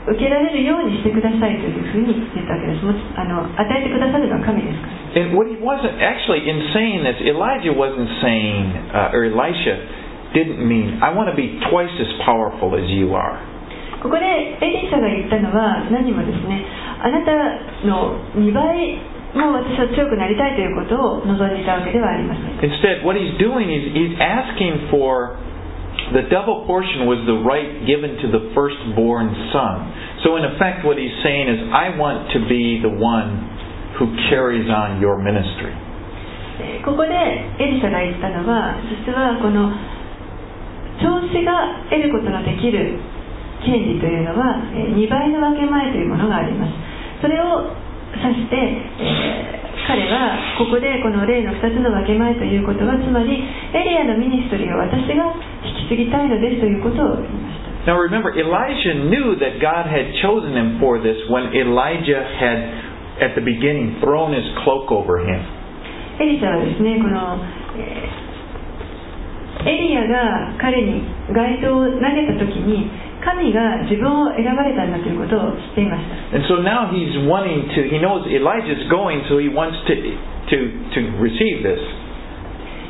[0.07, 9.75] 受けられるようにしてくださいというふうに言ったわけですあの与えてくださるのは神ですから And what he wasn't actually in saying this, Elijah wasn't saying, uh, or Elisha
[10.31, 13.43] didn't mean, I want to be twice as powerful as you are.
[14.01, 16.65] ここでエリシャが言ったのは何もですね
[17.05, 18.97] あなたの2倍
[19.37, 25.37] も私は強くなりたいということを望んでいたわけではありません Instead, what he's doing is he's asking for
[26.13, 29.75] the double portion was the right given to the firstborn son.
[30.23, 33.39] So in effect, what he's saying is, I want to be the one
[33.99, 35.73] who carries on your ministry.
[36.85, 39.71] ここでエリシャが言ったのは実はこの
[41.01, 42.99] 調子が得ることのできる
[43.65, 44.61] 権利というのは
[44.93, 46.73] 2倍の分け前というものがあります
[47.21, 47.73] それを
[48.13, 48.55] 指して、
[48.99, 53.43] えー彼はここでこの例の2つの分け前ということはつまり
[53.73, 55.33] エリアのミニストリーを私が
[55.90, 62.58] 引き継ぎたいのですということを言いました Now remember, Elijah knew that God had chosen him for this when Elijah had,
[63.22, 65.38] at the beginning, thrown his cloak over him.
[66.18, 67.38] エリシャはですねこの、
[67.78, 68.26] えー
[69.66, 71.02] エリアが彼に
[71.32, 72.86] 街灯を投げた時に
[73.24, 80.56] 神が自分を選ばれたんだということを知っていました And so now he's wanting to, he knows Elijah's going, so he wants to, to,
[80.94, 81.80] to receive this.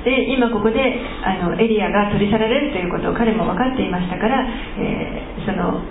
[0.03, 0.79] で今ここで
[1.23, 4.45] あのエリアが取り去られるということを彼も分かっていましたから、
[4.79, 5.81] えーその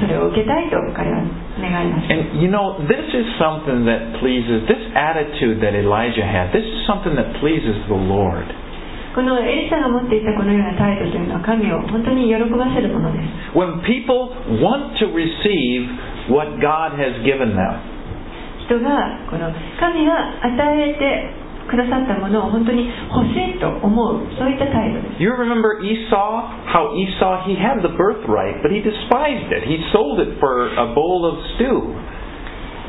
[0.00, 1.20] それを受けたいと彼は
[1.60, 6.88] 願いました And you know, this is something that pleases, this attitude that Elijah had, this is
[6.88, 8.48] something that pleases the Lord.
[9.14, 14.32] このエリシャが持っていたこのような態度というのは神を本当に喜ばせるものです When people
[14.64, 17.76] want to receive what God has given them,
[18.64, 26.42] 人がこの神が与えてくださったものを本当に欲しいと思うそういった態度です you remember Esau?
[26.68, 29.62] How Esau, he had the birthright, but he despised it.
[29.68, 31.92] He sold it for a bowl of stew.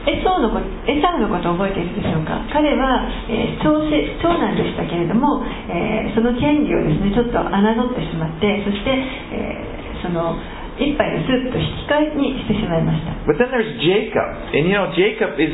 [0.03, 2.35] エソのことエサウのことを覚えているでしょうか？
[2.51, 3.87] 彼は、えー長子
[4.19, 5.39] 長男でしたけれども、
[5.71, 8.91] えーその権利をですねちょっと侮ってしまってそして、
[9.31, 10.35] えーその
[10.79, 14.25] 一杯のスープと引き換えにしてしまいました But then there's Jacob.
[14.57, 15.53] And you know, Jacob is,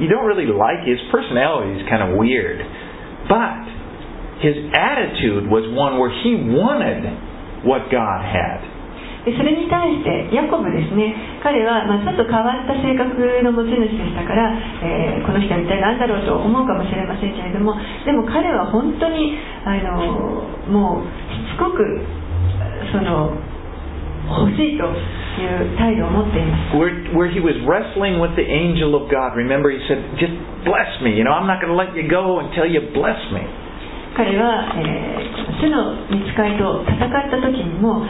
[0.00, 2.64] you don't really like his personality is kind of weird.
[3.28, 3.68] But
[4.40, 7.04] his attitude was one where he wanted
[7.66, 8.78] what God had.
[9.28, 13.12] でそれに対してヤコブですね彼は、まあ、ちょっと変わった性格
[13.44, 17.76] の持ち主でしたから、えーこの人は一体何だろうと思うかもしれませんけれども
[18.06, 19.36] でも彼は本当に
[19.66, 20.40] あの
[20.72, 21.84] もうしつこく
[22.94, 23.36] その
[24.29, 29.35] 欲しいという態度を持っています Where, where he was wrestling with the angel of God.
[29.35, 30.33] Remember, he said, just
[30.63, 31.13] bless me.
[31.17, 33.43] You know, I'm not going to let you go until you bless me.
[34.15, 35.23] 彼は、えー
[35.63, 38.03] 主の見つかりと戦った時にも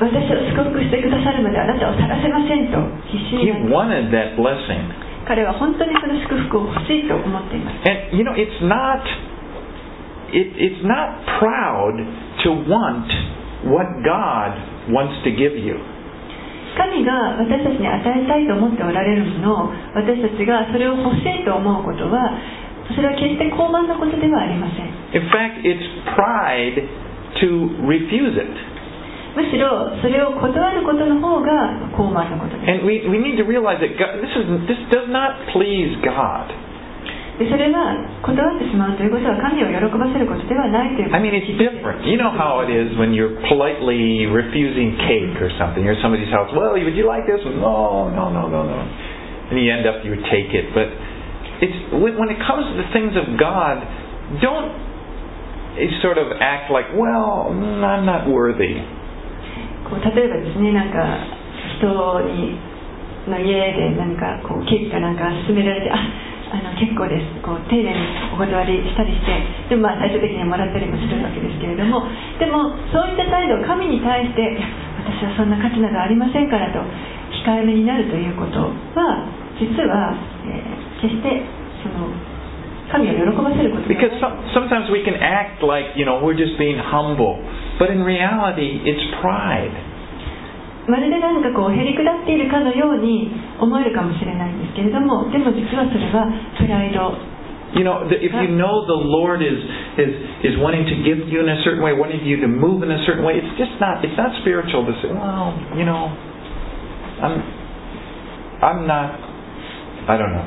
[0.00, 2.76] 私を祝福してくださるまであなたを去らせませんと
[3.08, 4.84] 必死 He になって wanted that blessing.
[5.26, 9.00] 彼は本当にその祝福を欲しいと思っています And, you know, it's not,
[10.34, 11.96] it, it's not proud
[12.44, 13.06] to want
[13.65, 14.51] what God
[14.93, 15.77] wants to give you.
[16.77, 22.37] 神が私たちに与えたいと思っておられるものを私たちがそれを欲しいと思うことは
[22.93, 24.85] それは決して高慢なことではありません
[25.17, 25.81] In fact, it's
[26.13, 26.77] pride
[27.41, 28.45] to refuse it.
[29.33, 35.97] むしろそれを断ることの方が高慢なことです And we, we need to realize that God, this, is, this does not please
[36.05, 36.53] God.
[37.37, 37.93] でそれは
[38.25, 42.01] 断ってしまうということは神を喜ばせることではないというこ I と mean, it's different.
[42.09, 45.85] You know how it is when you're politely refusing cake or something.
[45.85, 46.49] You're at somebody's house.
[46.49, 47.37] Well, would you like this?
[47.45, 48.79] No, no, no, no, no.
[49.53, 50.73] And you end up you take it.
[50.73, 50.89] But
[51.61, 53.85] it's when, it comes to the things of God,
[54.41, 54.73] don't
[55.77, 58.81] eh, sort of act like, well, mm, I'm not worthy.
[59.87, 60.99] こう例えばですねなんか
[61.79, 61.87] 人
[62.33, 62.59] に
[63.29, 65.95] の家で何かこうケーキかなんか勧められてあ
[66.51, 67.99] あの結構ですこう丁寧に
[68.31, 69.35] お断りしたりして
[69.69, 72.07] でもまあ最終的にはもらったりもするわけですけれども
[72.39, 74.41] でもそういった態度を神に対して
[75.03, 76.79] 私はそんな価値などありませんからと
[77.43, 79.27] 控えめになるということは
[79.59, 80.15] 実は、
[80.47, 81.29] えー決して
[81.85, 82.09] その
[82.89, 84.17] 神を喜ばせること Because
[84.55, 87.37] sometimes we can act like, you know, we're just being humble.
[87.77, 89.69] But in reality, it's pride.
[90.88, 93.30] まるで何かこうへり下っているかのように
[93.60, 96.26] 思えるかもしれないんですけれどもでも実はそれは
[96.58, 97.14] プライド
[97.74, 99.56] You know, the- if you know the Lord is,
[99.96, 100.12] is,
[100.44, 103.00] is wanting to give you in a certain way, wanting you to move in a
[103.08, 106.12] certain way, it's just not, it's not spiritual to say, well, you know,
[107.24, 107.40] I'm,
[108.60, 109.16] I'm not,
[110.04, 110.44] I don't know.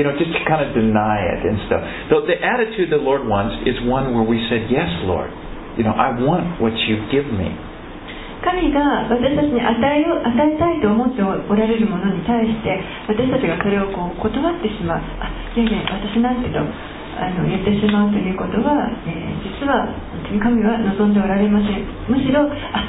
[0.00, 1.82] You know, just to kind of deny it and stuff.
[2.08, 5.28] So the attitude the Lord wants is one where we said, yes, Lord.
[5.76, 7.52] You know, I want what you give me.
[8.41, 19.31] 神が私たちに与えよう与えたいと思っておられるものに対して私たちがそれをこう断ってしまうあいやいや私なんてとあの言ってしまうということは、えー
[19.61, 19.85] 実は
[20.41, 22.81] 神は望んでおられませんむしろあ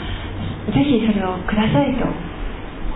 [0.72, 2.08] ぜひそれをくださいと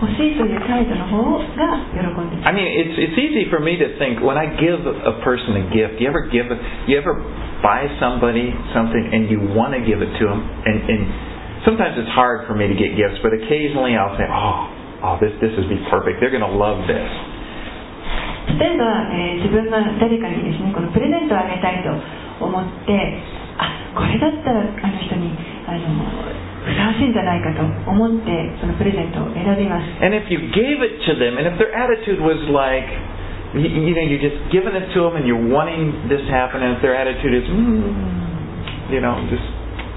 [0.01, 5.57] 欲しいという態度の方が喜んでいます I mean, it's it's easy for me to think when I give a person
[5.61, 6.01] a gift.
[6.01, 6.57] You ever give, a,
[6.89, 7.13] you ever
[7.61, 11.01] buy somebody something and you want to give it to them, and and
[11.66, 14.70] sometimes it's hard for me to get gifts, but occasionally I'll say, oh,
[15.02, 16.18] oh, this this would be perfect.
[16.20, 17.10] They're going to love this.
[18.58, 18.84] 例えば、
[19.14, 21.90] えー自分が誰かにですねこのプレゼントをあげたいと
[22.44, 22.92] 思って
[23.58, 25.30] あこれだったらあの人に
[25.66, 25.86] あの
[26.66, 32.86] ふさわしいんじゃないかと思ってそのプレゼントを選びます And if you gave it to them, and if their attitude was like,
[33.54, 36.62] you, you know, you're just giving it to them and you're wanting this to happen,
[36.62, 39.46] and if their attitude is, mm, you know, just,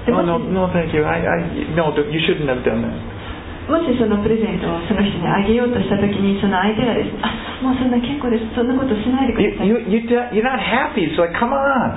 [0.09, 1.05] oh, no, no, thank you.
[1.05, 1.37] I, I,
[1.77, 3.21] no, you shouldn't have done that.
[3.69, 10.01] もしそのプレゼントをその人にあげようとした時にその相手がですねあもうそんな結構ですそんなことしないでください you, you,
[10.33, 11.05] you're not happy.
[11.05, 11.95] It's like, come on,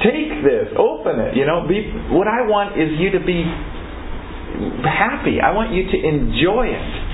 [0.00, 1.34] take this, open it.
[1.36, 3.44] You know, be, what I want is you to be
[4.86, 5.42] happy.
[5.42, 7.06] I want you to enjoy it.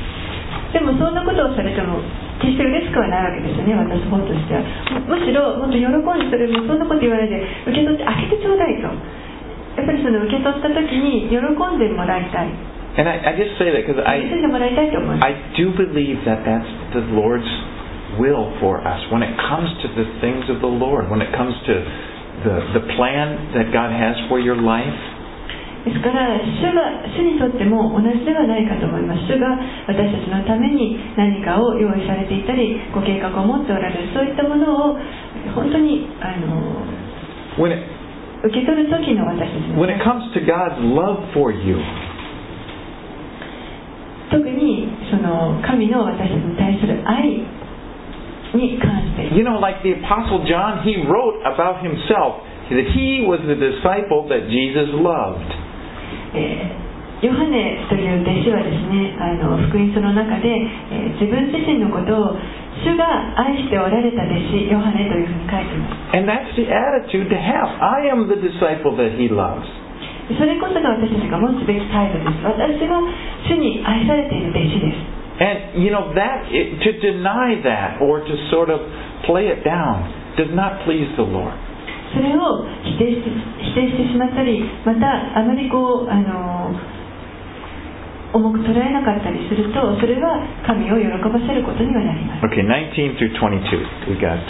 [0.72, 2.00] でもそんなことをされても
[2.40, 4.64] 決して嬉しくはないわけですよね私の方としては
[5.04, 7.36] むむしろもっと喜んでそれもそんなこと言われて
[7.68, 8.88] 受け取って開けてちょうだいと
[9.77, 17.49] やっぱりその受け取った時に喜んでもらいたい And I, I just say that because I, I do believe that that's the Lord's
[18.20, 21.57] will for us when it comes to the things of the Lord, when it comes
[21.64, 21.75] to
[22.45, 24.93] the, the plan that God has for your life?
[25.83, 29.59] ですから主が主にとっても同じではないかと思います主が
[29.91, 34.97] 私たちのために何かを用意されていたりご計画を持っておられるそういったものを
[35.59, 36.87] 本当にあの
[37.59, 37.83] When it,
[39.78, 41.78] when it comes to God's love for you,
[44.30, 47.45] 特にその神の私たちに対する愛
[48.53, 54.28] に関して you know, like the Apostle John, he wrote about himself that he was the disciple
[54.28, 55.47] that Jesus loved.
[57.23, 62.35] えーヨハネという弟子はですねあの福音書の中で、えー自分自身のことを
[62.83, 63.07] 主が
[63.39, 67.70] 愛しておられた弟子ヨハネというふうに書いています And that's the attitude to have.
[67.79, 69.62] I am the disciple that he loves.
[70.35, 72.99] それこそが私たちが持つべき態度です私は
[73.47, 78.79] 主に愛されている弟子です And, you know, that, it, to deny that or to sort of
[79.27, 80.07] play it down
[80.37, 81.55] does not please the Lord.
[82.14, 86.75] それを否定し否定してしまったりまたあまりこうあの
[88.33, 92.49] 重く捉えなかったりするとそれは神を喜ばせることにはなります。
[92.49, 94.09] Okay, 19 through 22.
[94.09, 94.41] We got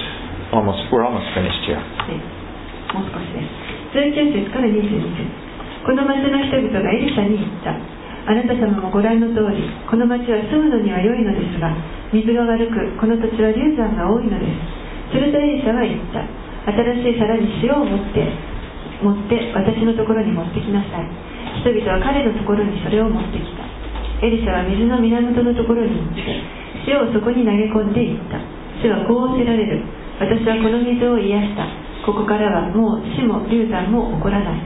[0.55, 1.79] almost, we're almost finished here.
[1.79, 2.43] はい
[2.95, 3.99] もう少しです。
[3.99, 5.27] 19節から22節
[5.83, 7.75] この町の人々がエリシャに言った。
[8.23, 11.75] あなた様もご覧の通りこの町は住むのには良いのですが
[12.15, 14.47] 水が悪くこの土地は流山が多いので
[15.11, 15.19] す。
[15.19, 16.23] するとエリシャは言った。
[16.71, 18.23] 新しい皿に塩を持って
[19.03, 21.33] 持って私のところに持ってきなさい。
[21.67, 23.72] 人々は彼のところにそれを持ってきた
[24.23, 26.23] エリシャは水の源のところに行って
[26.87, 28.39] 塩をそこに投げ込んでいった。
[28.79, 29.83] 主はこうおせられる。
[30.19, 31.67] 私はこの水を癒した。
[32.07, 34.63] ここからはもう死も流産も起こらない。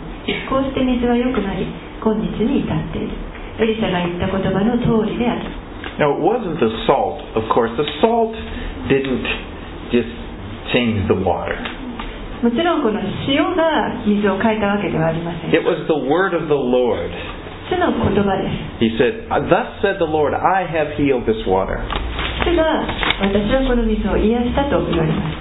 [0.49, 1.65] こうして水は良くなり
[2.05, 3.17] 今日に至っている。
[3.61, 5.49] エリシャが言った言葉の通りである。
[5.97, 7.73] Now, it wasn't the salt, of course.
[7.81, 8.37] The salt
[8.93, 9.25] didn't
[9.89, 10.13] just
[10.73, 11.57] change the water.
[12.45, 15.51] もちろんこの塩が水を変えたわけではありません。
[15.51, 17.09] It was the word of the Lord.
[18.79, 21.83] He said, ah, Thus said the Lord, I have healed this water.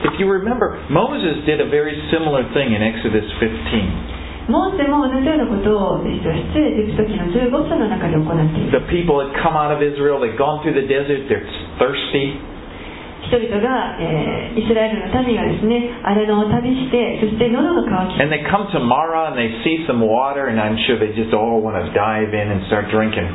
[0.09, 4.47] If you remember, Moses did a very similar thing in Exodus 15.
[8.69, 11.45] The people had come out of Israel, they'd gone through the desert, they're
[11.81, 12.37] thirsty.
[13.29, 21.11] 人々が、えーイスラエルの民がですね荒野を旅してそして喉が渇き And they come to Mara and they see some water, and I'm sure they
[21.11, 23.27] just all want to dive in and start drinking.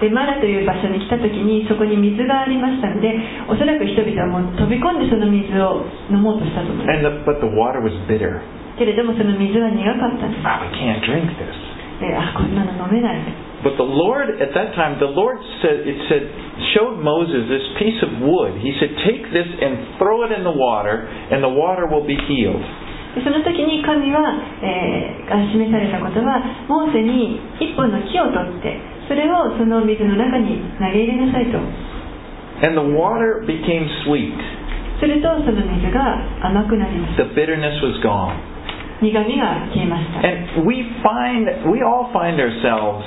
[0.00, 3.14] でマラという場所に来た時にそこに水がありましたので
[3.48, 8.42] おそらく人々はもう飛び込んでその水を飲もうとしたと思います And the, but the water was bitter.
[8.76, 11.54] けれどもその水は苦かったんです Ah, we can't drink this.
[12.02, 13.22] であこんなの飲めない
[13.63, 16.23] But the Lord, at that time, the Lord said, it said,
[16.71, 18.55] showed Moses this piece of wood.
[18.63, 22.15] He said, take this and throw it in the water, and the water will be
[22.15, 22.63] healed.
[23.15, 24.21] でその時に神は、
[24.61, 28.77] えーが示されたことはモーセに一本の木を取って
[29.09, 31.57] それをその水の中に投げ入れなさいと
[32.61, 34.37] And the water became sweet.
[35.01, 38.37] するとその水が甘くなりまし The た bitterness was gone.
[39.01, 43.01] 苦みが消えました And we find, we all find ourselves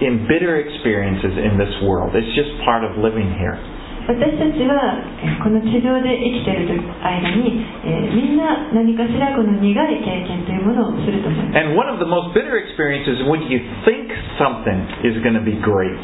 [0.00, 2.14] in bitter experiences in this world.
[2.16, 3.58] It's just part of living here.
[4.02, 14.10] 私たちはえーこの地上で生きている間に、えーみんな何かしらこの苦い経験というものをすると思います And one of the most bitter experiences is when you think
[14.42, 14.74] something
[15.06, 16.02] is going to be great.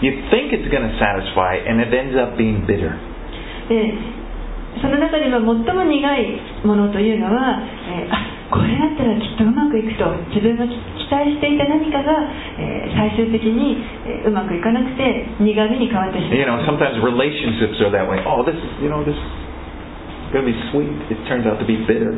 [0.00, 2.96] You think it's going to satisfy, and it ends up being bitter.
[3.68, 3.92] で
[4.80, 7.60] その中では最も苦いものというのは、
[7.92, 10.76] えーあこれだったらきっとうまくいくと自分が期
[11.14, 12.26] 待していた何かが、
[12.58, 18.18] えー最終的に、えーうまくいかなくて苦みに変わってしまう You know, sometimes relationships are that way.
[18.26, 19.22] Oh, this is, you know, this is
[20.34, 20.90] going to be sweet.
[21.14, 22.10] It turns out to be bitter.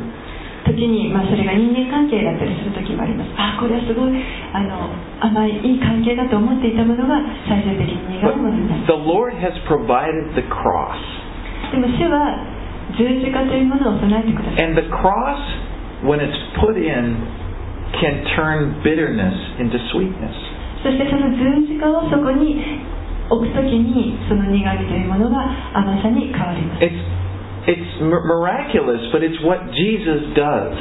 [0.67, 4.11] 時に、まあ、それが人間関係だったりする時もありますあこれはすごい
[4.51, 4.91] あの
[5.23, 10.99] 甘いいい関係だと思っていたものが最終的に苦いものになる the Lord has provided the cross.
[11.71, 12.35] でも主は
[12.99, 15.39] 十字架というものを備えてください And the cross,
[16.03, 17.15] when it's put in,
[18.00, 20.34] can turn bitterness into sweetness.
[20.82, 22.58] そしてその十字架をそこに
[23.30, 25.46] 置くときにその苦みというものが
[25.78, 26.98] 甘さに変わります It's,
[27.70, 30.74] it's mi- miraculous, but it's what Jesus does.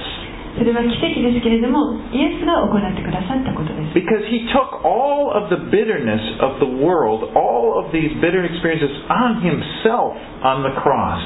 [0.58, 8.44] それは奇跡ですけれどもイエスが行ってくださったことです Because he took all of the bitterness of the world, all of these bitter
[8.44, 11.22] experiences on himself on the cross.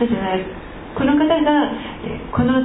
[0.00, 0.38] だから
[0.96, 1.34] この方が
[2.06, 2.62] えーこの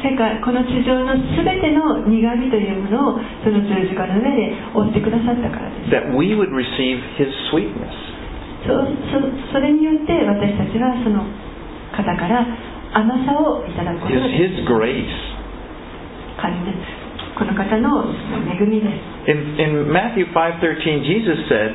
[0.00, 7.92] 世界この地上の全ての苦みというものをその十字架の上で負ってくださったからです That we would receive his sweetness.
[8.66, 11.26] そうそそれによって私たちはその
[11.92, 12.46] 方から
[12.94, 15.10] 甘さをいただくことでき His る grace.
[16.40, 16.72] 神の
[17.38, 18.04] この方の
[18.52, 18.86] 恵みで
[19.26, 21.70] す In, in Matthew 5.13, Jesus said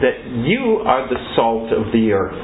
[0.00, 0.14] that
[0.46, 2.34] you are the salt of the earth.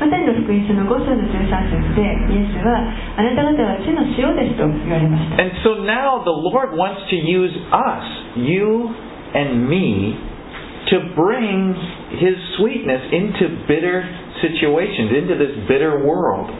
[0.00, 2.04] マタイの福音書の5章の13節で
[2.36, 2.84] イエスは
[3.16, 8.04] あなた方は地の塩ですと言われました And so now the Lord wants to use us,
[8.36, 8.92] you
[9.32, 10.16] and me,
[10.92, 11.72] to bring
[12.20, 14.04] His sweetness into bitter
[14.44, 16.52] situations, into this bitter world.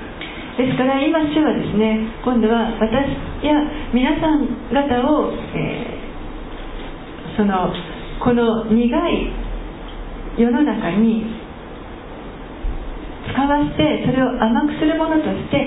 [0.56, 3.12] ですから今主はですね今度は私
[3.44, 3.52] や
[3.92, 6.06] 皆さん方を、えー
[7.36, 7.70] その
[8.24, 9.30] この苦い
[10.38, 11.35] 世の中に
[13.32, 15.66] 使わせてそれを甘くするものとして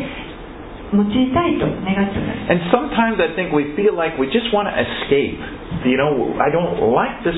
[0.93, 5.37] 用いたいと願っておられます And sometimes I think we feel like we just want to escape.
[5.85, 7.37] You know, I don't like this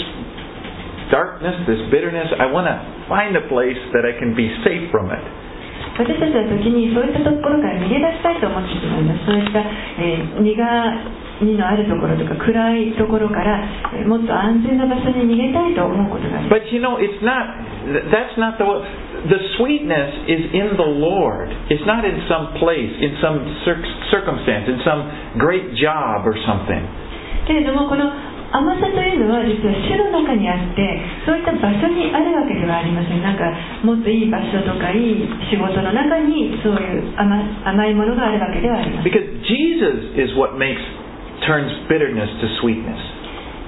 [1.11, 2.31] darkness, this bitterness.
[2.39, 2.75] I want to
[3.11, 5.19] find a place that I can be safe from it.
[5.99, 9.59] 私たちは時にそういったところから逃げ出したいと思ってしまいますそういった、
[9.99, 10.55] えー苦
[11.41, 13.59] みのあるところとか暗いところから、
[13.99, 17.43] えーもっと安全な場所に逃げたいと思うことがあります But you know, it's not,
[17.91, 18.63] th- that's not the,
[19.26, 21.48] the sweetness is in the Lord.
[21.72, 26.84] It's not in some place, in some cir- circumstance, in some great job or something.
[27.46, 28.10] けれどもこの
[28.52, 30.82] 甘さというのは実は主の中にあって
[31.26, 33.44] そういった場所にあるわけではありませんなんか
[33.82, 40.82] もっといい場所とかいい仕事の中にそういう甘甘いものがあるわけではありません Because Jesus is what makes,
[41.46, 42.98] turns bitterness to sweetness.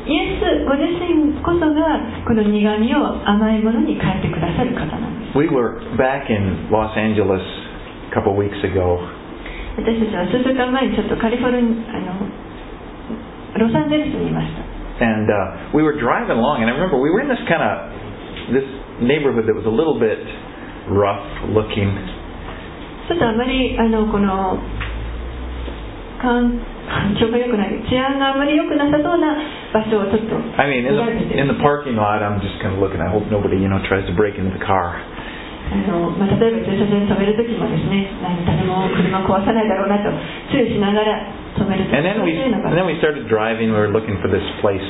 [0.03, 7.39] イエスご自身こそがこの苦みを甘いものに変えてくださる方なんです We were back in Los Angeles
[8.11, 8.99] a couple weeks ago,
[9.79, 12.19] 私たちは数週間前にちょっとカリフォルニアあの
[13.63, 14.63] ロサンゼルスにいました
[15.01, 17.89] and uh, we were driving along, and I remember we were in this kind of
[18.53, 18.67] this
[19.01, 20.19] neighborhood that was a little bit
[20.91, 21.95] rough looking,
[23.07, 24.59] ちょっとあまりあのこの
[26.22, 29.36] 環環境が良くない治安があまり良くなさそうな
[29.70, 32.98] 場所をちょっと I mean, in 見られて the, in the parking lot, I'm just kind of looking.
[32.98, 34.98] I hope nobody, you know, tries to break into the car.
[35.68, 40.08] あのまあ、例えば駐車場に止めるときもですね何誰も車壊さないだろうなと
[40.48, 41.28] 注意しながら
[41.60, 43.68] 止めると And then そう we, いうのが and then we started driving.
[43.68, 44.80] We were looking for this place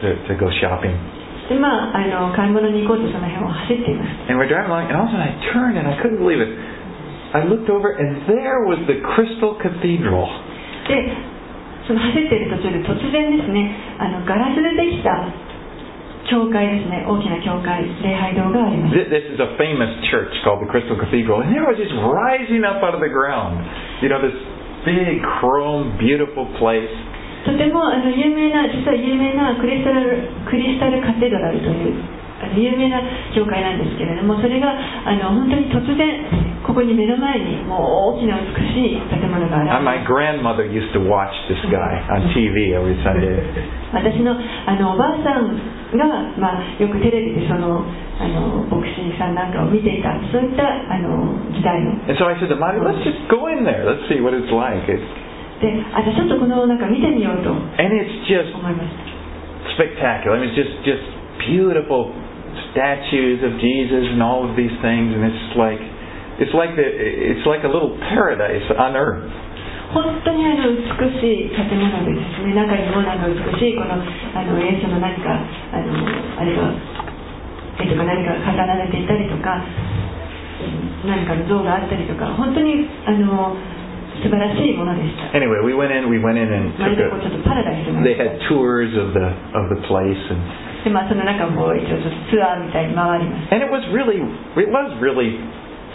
[0.00, 0.96] to, to go shopping.
[1.52, 6.16] でまああの買い物に行こうとその辺を走っていました And we're driving along, and all of a sudden I turned and I couldn't
[6.24, 6.48] believe it.
[7.36, 10.24] I looked over, and there was the Crystal Cathedral.
[10.89, 11.13] で
[11.87, 13.71] その走っている途中で突然ですね
[14.01, 15.13] あのガラスでできた
[16.29, 22.61] 教会ですね大きな教会礼拝堂があります Th- This is a famous church called the Crystal Cathedral, and there was just rising
[22.65, 23.57] up out of the ground.
[24.05, 24.35] You know, this
[24.85, 26.89] big, chrome, beautiful place.
[27.45, 31.95] とてもあの有名な実は有名なクリスタルクリスタルカテドラルという
[32.55, 33.01] 有名な
[33.35, 36.23] 教会なんですけれどもそれがあの本当に突然
[36.63, 43.43] ここに目の前にもう大きな美しい建物が Uh, あ my る grandmother used to watch this guy on TV every Sunday.
[43.91, 45.57] 私のあのおばあさん
[45.97, 46.05] が、
[46.37, 47.83] まあ、よくテレビでその
[48.19, 53.83] あの牧師さんなんかを見ていたそういったあの時代の And so I said to Marty, let's just go in there.
[53.83, 54.85] Let's see what it's like.
[55.59, 58.53] であじゃあちょっとこの中見てみようと思 and it's just
[59.75, 60.37] spectacular.
[60.37, 61.03] I mean, it's just just
[61.49, 62.11] beautiful
[62.74, 65.82] statues of Jesus and all of these things, and it's like
[66.42, 69.30] it's like the it's like a little paradise on earth.
[69.94, 70.82] 本当にあの美
[71.22, 75.94] しい建物でですね中にもあの美しいこのあのイエスの何かあの
[76.40, 76.74] あれが
[77.78, 79.62] 絵とか何かが飾られていたりとか
[80.58, 83.54] うん何かの像があったりとか本当にあの
[84.18, 86.10] 素晴らしいものでした Anyway, we went in.
[86.10, 87.92] We went in and まる took でこうちょっとパラダイス a.
[87.92, 90.42] の They had tours of the of the place, and
[90.84, 94.20] でまあその中も一応ちょっとツアーみたいに回りまし and it was really
[94.60, 95.40] it was really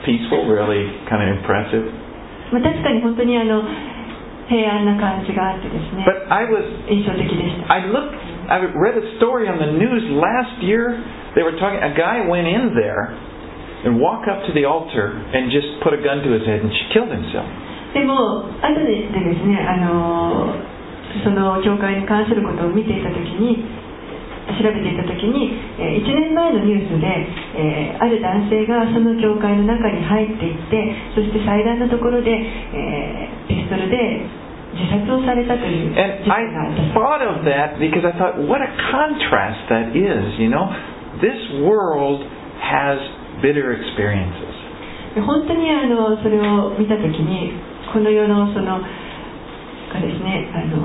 [0.06, 1.86] peaceful, really kind of impressive.
[2.50, 3.64] た、まあ、確かに本当にあの
[4.50, 8.18] 平安な感じがあってですね But I was 印象的でした I looked.
[8.50, 10.98] I read a story on the news last year.
[11.38, 11.78] They were talking.
[11.86, 13.14] A guy went in there
[13.86, 16.74] and walked up to the altar and just put a gun to his head and
[16.90, 17.46] killed himself.
[17.94, 20.54] でも後でですねあの
[21.24, 23.66] その教会に関することを見ていた時に
[24.59, 27.07] 調べていた時に、え1年前のニュースで、
[27.57, 34.25] えーある男性がその教会の中に入っていってそして祭壇のところで、えーピストルで
[34.75, 40.39] 自殺をされたという And 事 I 件があった thought of that because I thought, what a contrast that is.
[40.39, 40.67] You know,
[41.23, 42.27] this world
[42.61, 42.99] has
[43.41, 44.53] bitter experiences.
[45.15, 47.53] で本当にあのそれを見た時に
[47.93, 50.83] この世のそのがですねあの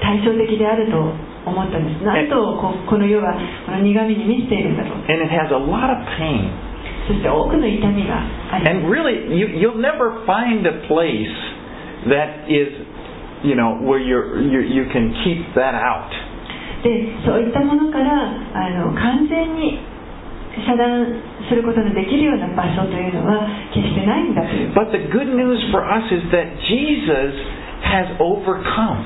[0.00, 3.32] 対照的であると思ったんですなんとここの世は
[3.64, 6.50] この苦みに満ちているんだと And it has a lot of pain.
[7.06, 8.18] そして多くの痛みが
[8.50, 11.30] あります And really, you, you'll never find a place
[12.10, 12.74] that is,
[13.46, 16.10] you know, where you're, you you can keep that out.
[16.82, 19.78] でそういったものからあの完全に
[20.66, 21.06] 遮断
[21.48, 27.38] することのできるような場所というのは決してないんだという But the good news for us is that Jesus
[27.86, 29.04] has overcome.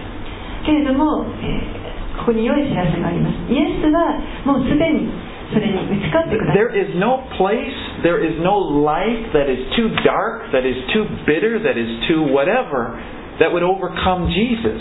[0.65, 5.09] けれども、えーここに良い知らせがありますイエスはもうすでに
[5.51, 8.55] それに打ち勝ってください There is no place, there is no
[8.85, 12.95] life that is too dark, that is too bitter, that is too whatever,
[13.43, 14.79] that would overcome Jesus.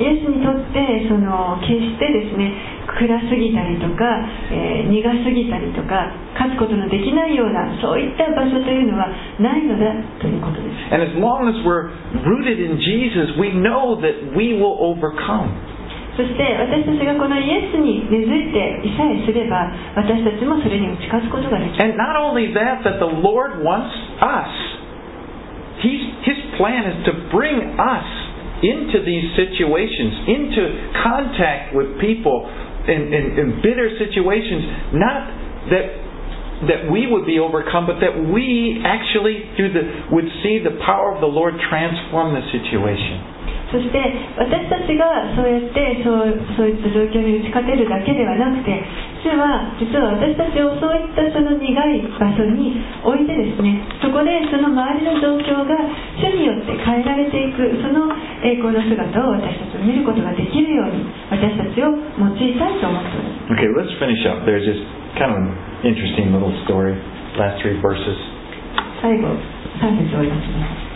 [0.00, 2.56] イエスにとってその決してですね
[2.88, 4.08] 暗すぎたりとか、
[4.50, 9.06] えー苦すぎたりとか勝つことのできないようなそういった場所というのは
[9.38, 11.92] ないのだということです And as long as we're
[12.24, 15.52] rooted in Jesus, we know that we will overcome.
[16.15, 19.67] そして私たちがこのイエスに根付いていさえすれば
[19.99, 23.91] 私たちもそれに打ち勝つことができる And not only that, that the Lord wants
[24.23, 24.53] us.
[25.83, 28.07] He's, his plan is to bring us
[28.63, 30.63] into these situations, into
[31.03, 32.47] contact with people
[32.87, 35.27] in, in, in bitter situations, not
[35.69, 36.05] that
[36.71, 41.11] that we would be overcome, but that we actually through the would see the power
[41.11, 43.28] of the Lord transform the situation.
[43.70, 43.98] そして
[44.34, 45.06] 私たちが
[45.38, 48.82] そうやってそうそういった状況に打ち勝てるだけではなくて
[49.22, 55.76] 主は実は私たちをそういったその苦い場所に置いてですねそこでその周りの状況が
[56.18, 58.10] 主によって変えられていくその
[58.42, 64.46] 栄光の姿を私たちを見ることができるように私たちを用いたいと思っております Okay, let's finish up.
[64.46, 64.82] There's just
[65.18, 65.50] kind of an
[65.82, 66.94] interesting little story.
[67.38, 68.18] Last three verses.
[69.02, 69.28] 最後
[69.80, 70.89] 3節をお読みします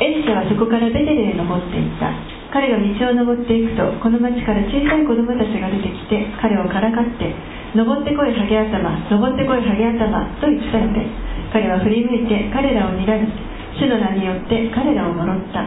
[0.00, 2.40] エリシャはそこからベテルへ登っていった。
[2.50, 7.30] 彼が道を登っていくとこの町から小さい子供たちが出てきて彼をからかって
[7.78, 11.06] 登ってこいハゲ頭登ってこいハゲ頭と言ったので
[11.54, 13.30] 彼は振り向いて彼らを睨み
[13.78, 15.62] 主の名によって彼らを呪った。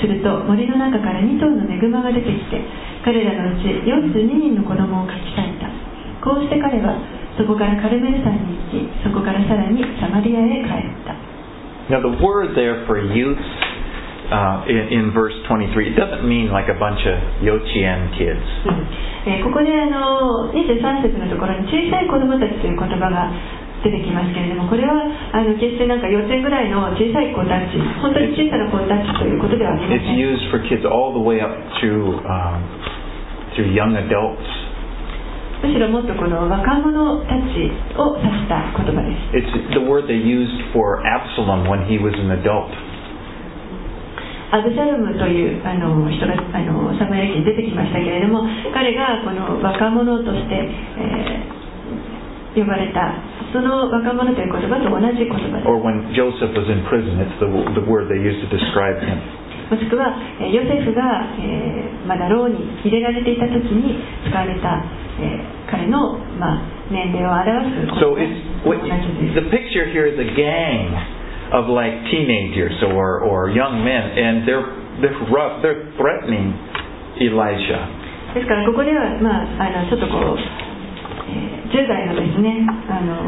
[0.00, 2.60] すると森の中から2頭のネグマが出てきて
[3.04, 5.68] 彼らのうち42人の子供をかき裂いた。
[6.24, 6.96] こうして彼は
[7.36, 11.35] そこからカルメル山に行きそこからさらにサマリアへ帰った。
[11.89, 13.41] Now, the word there for youth
[14.31, 18.45] uh, in, in verse 23, it doesn't mean like a bunch of Yochien kids.
[19.27, 23.29] えーここであの23節のところに小さい子供たちという言葉が
[23.85, 24.97] 出てきますけれどもこれは
[25.33, 32.65] あの決してなんか幼稚園ぐらいの小さい子たち本当に小さな子たちということではありま It's せん used for kids all the way up through, um,
[33.53, 34.41] through young adults.
[35.66, 37.66] むしろもっとこの若者たち
[37.98, 42.70] を指した言葉です It's the word they used for Absalom when he was an adult.
[44.54, 51.56] アブシャロムというあの人があのサマリア記に出てきましたけれども彼がこの若者として、えー
[52.56, 53.12] 呼ばれた
[53.52, 59.20] その若者という言葉と同じ言葉です Or when Joseph was in prison, it's the, the word they used to describe him.
[59.70, 61.02] もしくはえーヨセフが、
[61.40, 62.54] えーまだ牢に
[62.86, 63.98] 入れられていた時に
[64.30, 64.78] 使われた、
[65.18, 66.62] えー彼の、まあ、
[66.94, 67.50] 年齢を表
[67.90, 67.98] す
[68.62, 68.78] what,
[69.34, 70.94] the picture here is a gang
[71.50, 74.62] of like teenagers or, or young men, and they're
[75.02, 76.54] they're rough, they're threatening
[77.18, 77.90] Elijah.
[78.34, 80.38] ですからここでは、まあ、あのちょっとこう、
[81.30, 83.18] えー10代のですねあの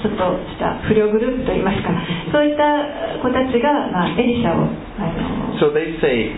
[0.00, 1.92] ちょっとした不良グループといいますか
[2.32, 2.64] そういった
[3.20, 6.36] 子たちが、まあ、エリシャをあの So they say,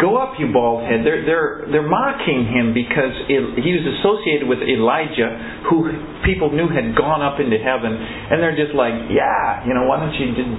[0.00, 1.04] Go up, you bald head.
[1.04, 5.92] They're, they're, they're mocking him because he was associated with Elijah, who
[6.24, 7.92] people knew had gone up into heaven.
[7.92, 10.52] And they're just like, Yeah, you know, why don't you just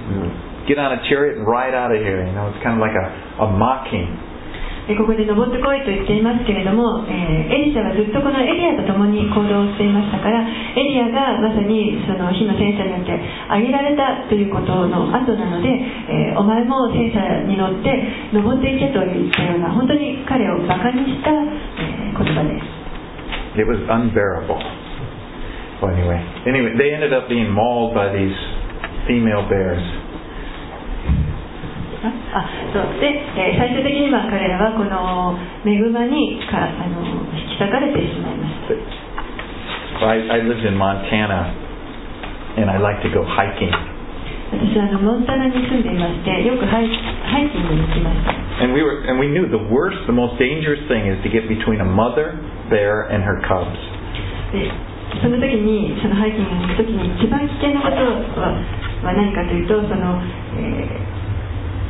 [0.70, 2.22] get on a chariot and ride out of here?
[2.22, 3.06] You know, it's kind of like a,
[3.42, 4.29] a mocking.
[4.90, 13.14] えここで登ってこいと言っていますけれども、えーエリシャはずっとこのエリアと共に行動していましたからエリアがまさにその火の戦車によって
[13.46, 17.90] 挙げられたということの後なので、えーお前も戦車に乗って
[18.34, 22.66] 登っていけといったような本当に彼をバカにした、えー言葉です
[23.58, 24.58] It was unbearable.
[25.82, 28.36] Well, anyway, anyway, they ended up being mauled by these
[29.08, 29.82] female bears.
[32.00, 35.36] あそうで、えー最終的には彼らはこの
[35.68, 37.04] 恵まにかあの
[37.36, 39.10] 引き裂かれてしまいました
[40.00, 41.52] I, I lived in Montana,
[42.56, 43.68] and I like to go hiking.
[44.48, 48.32] 私はあのモンタナに住んでいましてよくハイハイキングに行きました
[48.64, 51.46] And we were, and we knew the worst, the most dangerous thing is to get
[51.46, 52.34] between a mother
[52.72, 53.76] bear and her cubs.
[54.56, 54.72] で
[55.20, 58.00] その時にそのハイキングに行く時に一番危険なこと
[58.40, 58.56] は
[59.04, 60.16] は何かというとその、
[60.56, 61.19] えー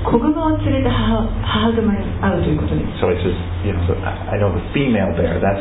[0.04, 5.36] 子熊を連れた母母熊に会うということです So it's just, you know, the, I know the female bear.
[5.40, 5.60] That's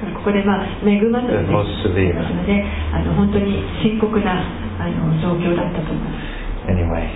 [0.00, 2.14] 子ここで、まあ、恵まずと most severe.
[2.16, 4.42] ますのであの本当に深刻な
[4.80, 7.08] あの状況だったと思います Anyway,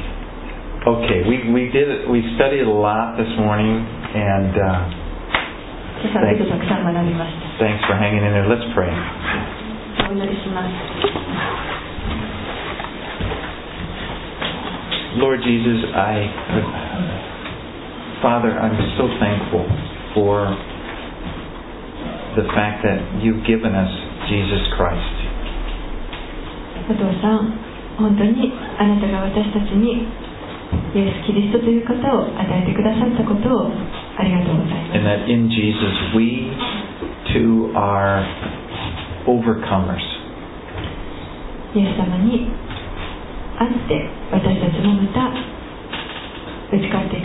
[0.86, 4.88] okay, we, we did it, we studied a lot this morning, and uh,
[6.00, 8.46] 今朝はちょっとたくさん学びました thanks for hanging in there.
[8.48, 8.90] Let's pray.
[15.17, 16.29] Lord Jesus, I,
[18.21, 19.65] Father, I'm so thankful
[20.13, 20.45] for
[22.37, 23.89] the fact that you've given us
[24.29, 25.15] Jesus Christ.
[26.89, 27.53] お父さん
[27.97, 30.07] 本当にあなたが私たちに
[30.95, 33.69] イエス・キリストという方を与えてくださったことを
[34.17, 36.49] ありがとうございます And that in Jesus we
[37.33, 38.25] too are
[39.27, 40.01] overcomers.
[41.75, 42.49] イエス様に
[43.64, 47.16] 会って私たちもまた打ち勝って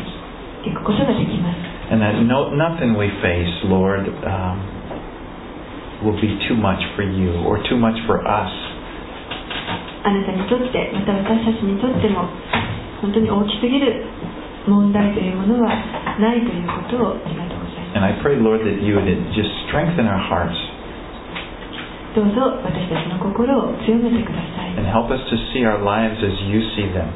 [0.63, 4.61] いくことができます And that no, nothing we face, Lord, um,
[6.05, 8.51] will be too much for you or too much for us.
[10.03, 12.29] あなたにとってまた私たちにとっても
[13.01, 14.05] 本当に大きすぎる
[14.67, 15.75] 問題というものは
[16.19, 24.59] ないということをありがとうござい And I pray, Lord, that you would just strengthen our hearts ますどうぞ私たちの心を強めてください
[24.89, 27.09] help us to see our lives as you see them.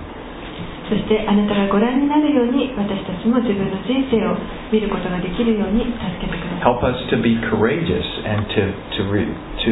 [0.89, 4.36] そしてあなたがご覧になるように私たちも自分の人生を
[4.69, 8.61] 見ることができるように助けてください Help us to be courageous and to
[8.99, 9.26] to re,
[9.63, 9.71] to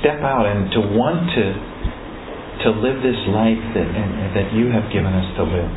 [0.00, 1.44] step out and to want to
[2.64, 5.68] to live this life that and, that you have given us to live.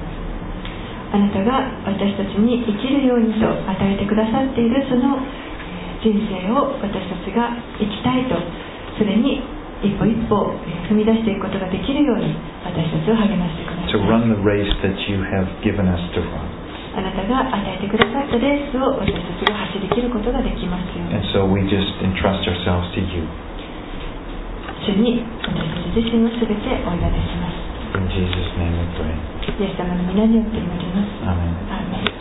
[1.11, 5.19] あなたが私たちに生きるようにと与えてくださっているその
[6.03, 8.35] 人生を私たちが生きたいと
[8.97, 10.53] それに一歩一歩
[10.89, 12.33] 踏み出していくことができるように
[12.65, 16.41] 私たちを励ましてくださ To い run the race that you have given us to run.
[16.97, 23.21] あなたが与えてくださったレースを私たちが走り切ることができますように And so we just entrust ourselves to you.
[24.81, 26.53] 主に私たち自身を全て
[26.89, 29.13] お委ねします In Jesus' name we pray.
[29.61, 32.07] イエス様の皆によって祈ります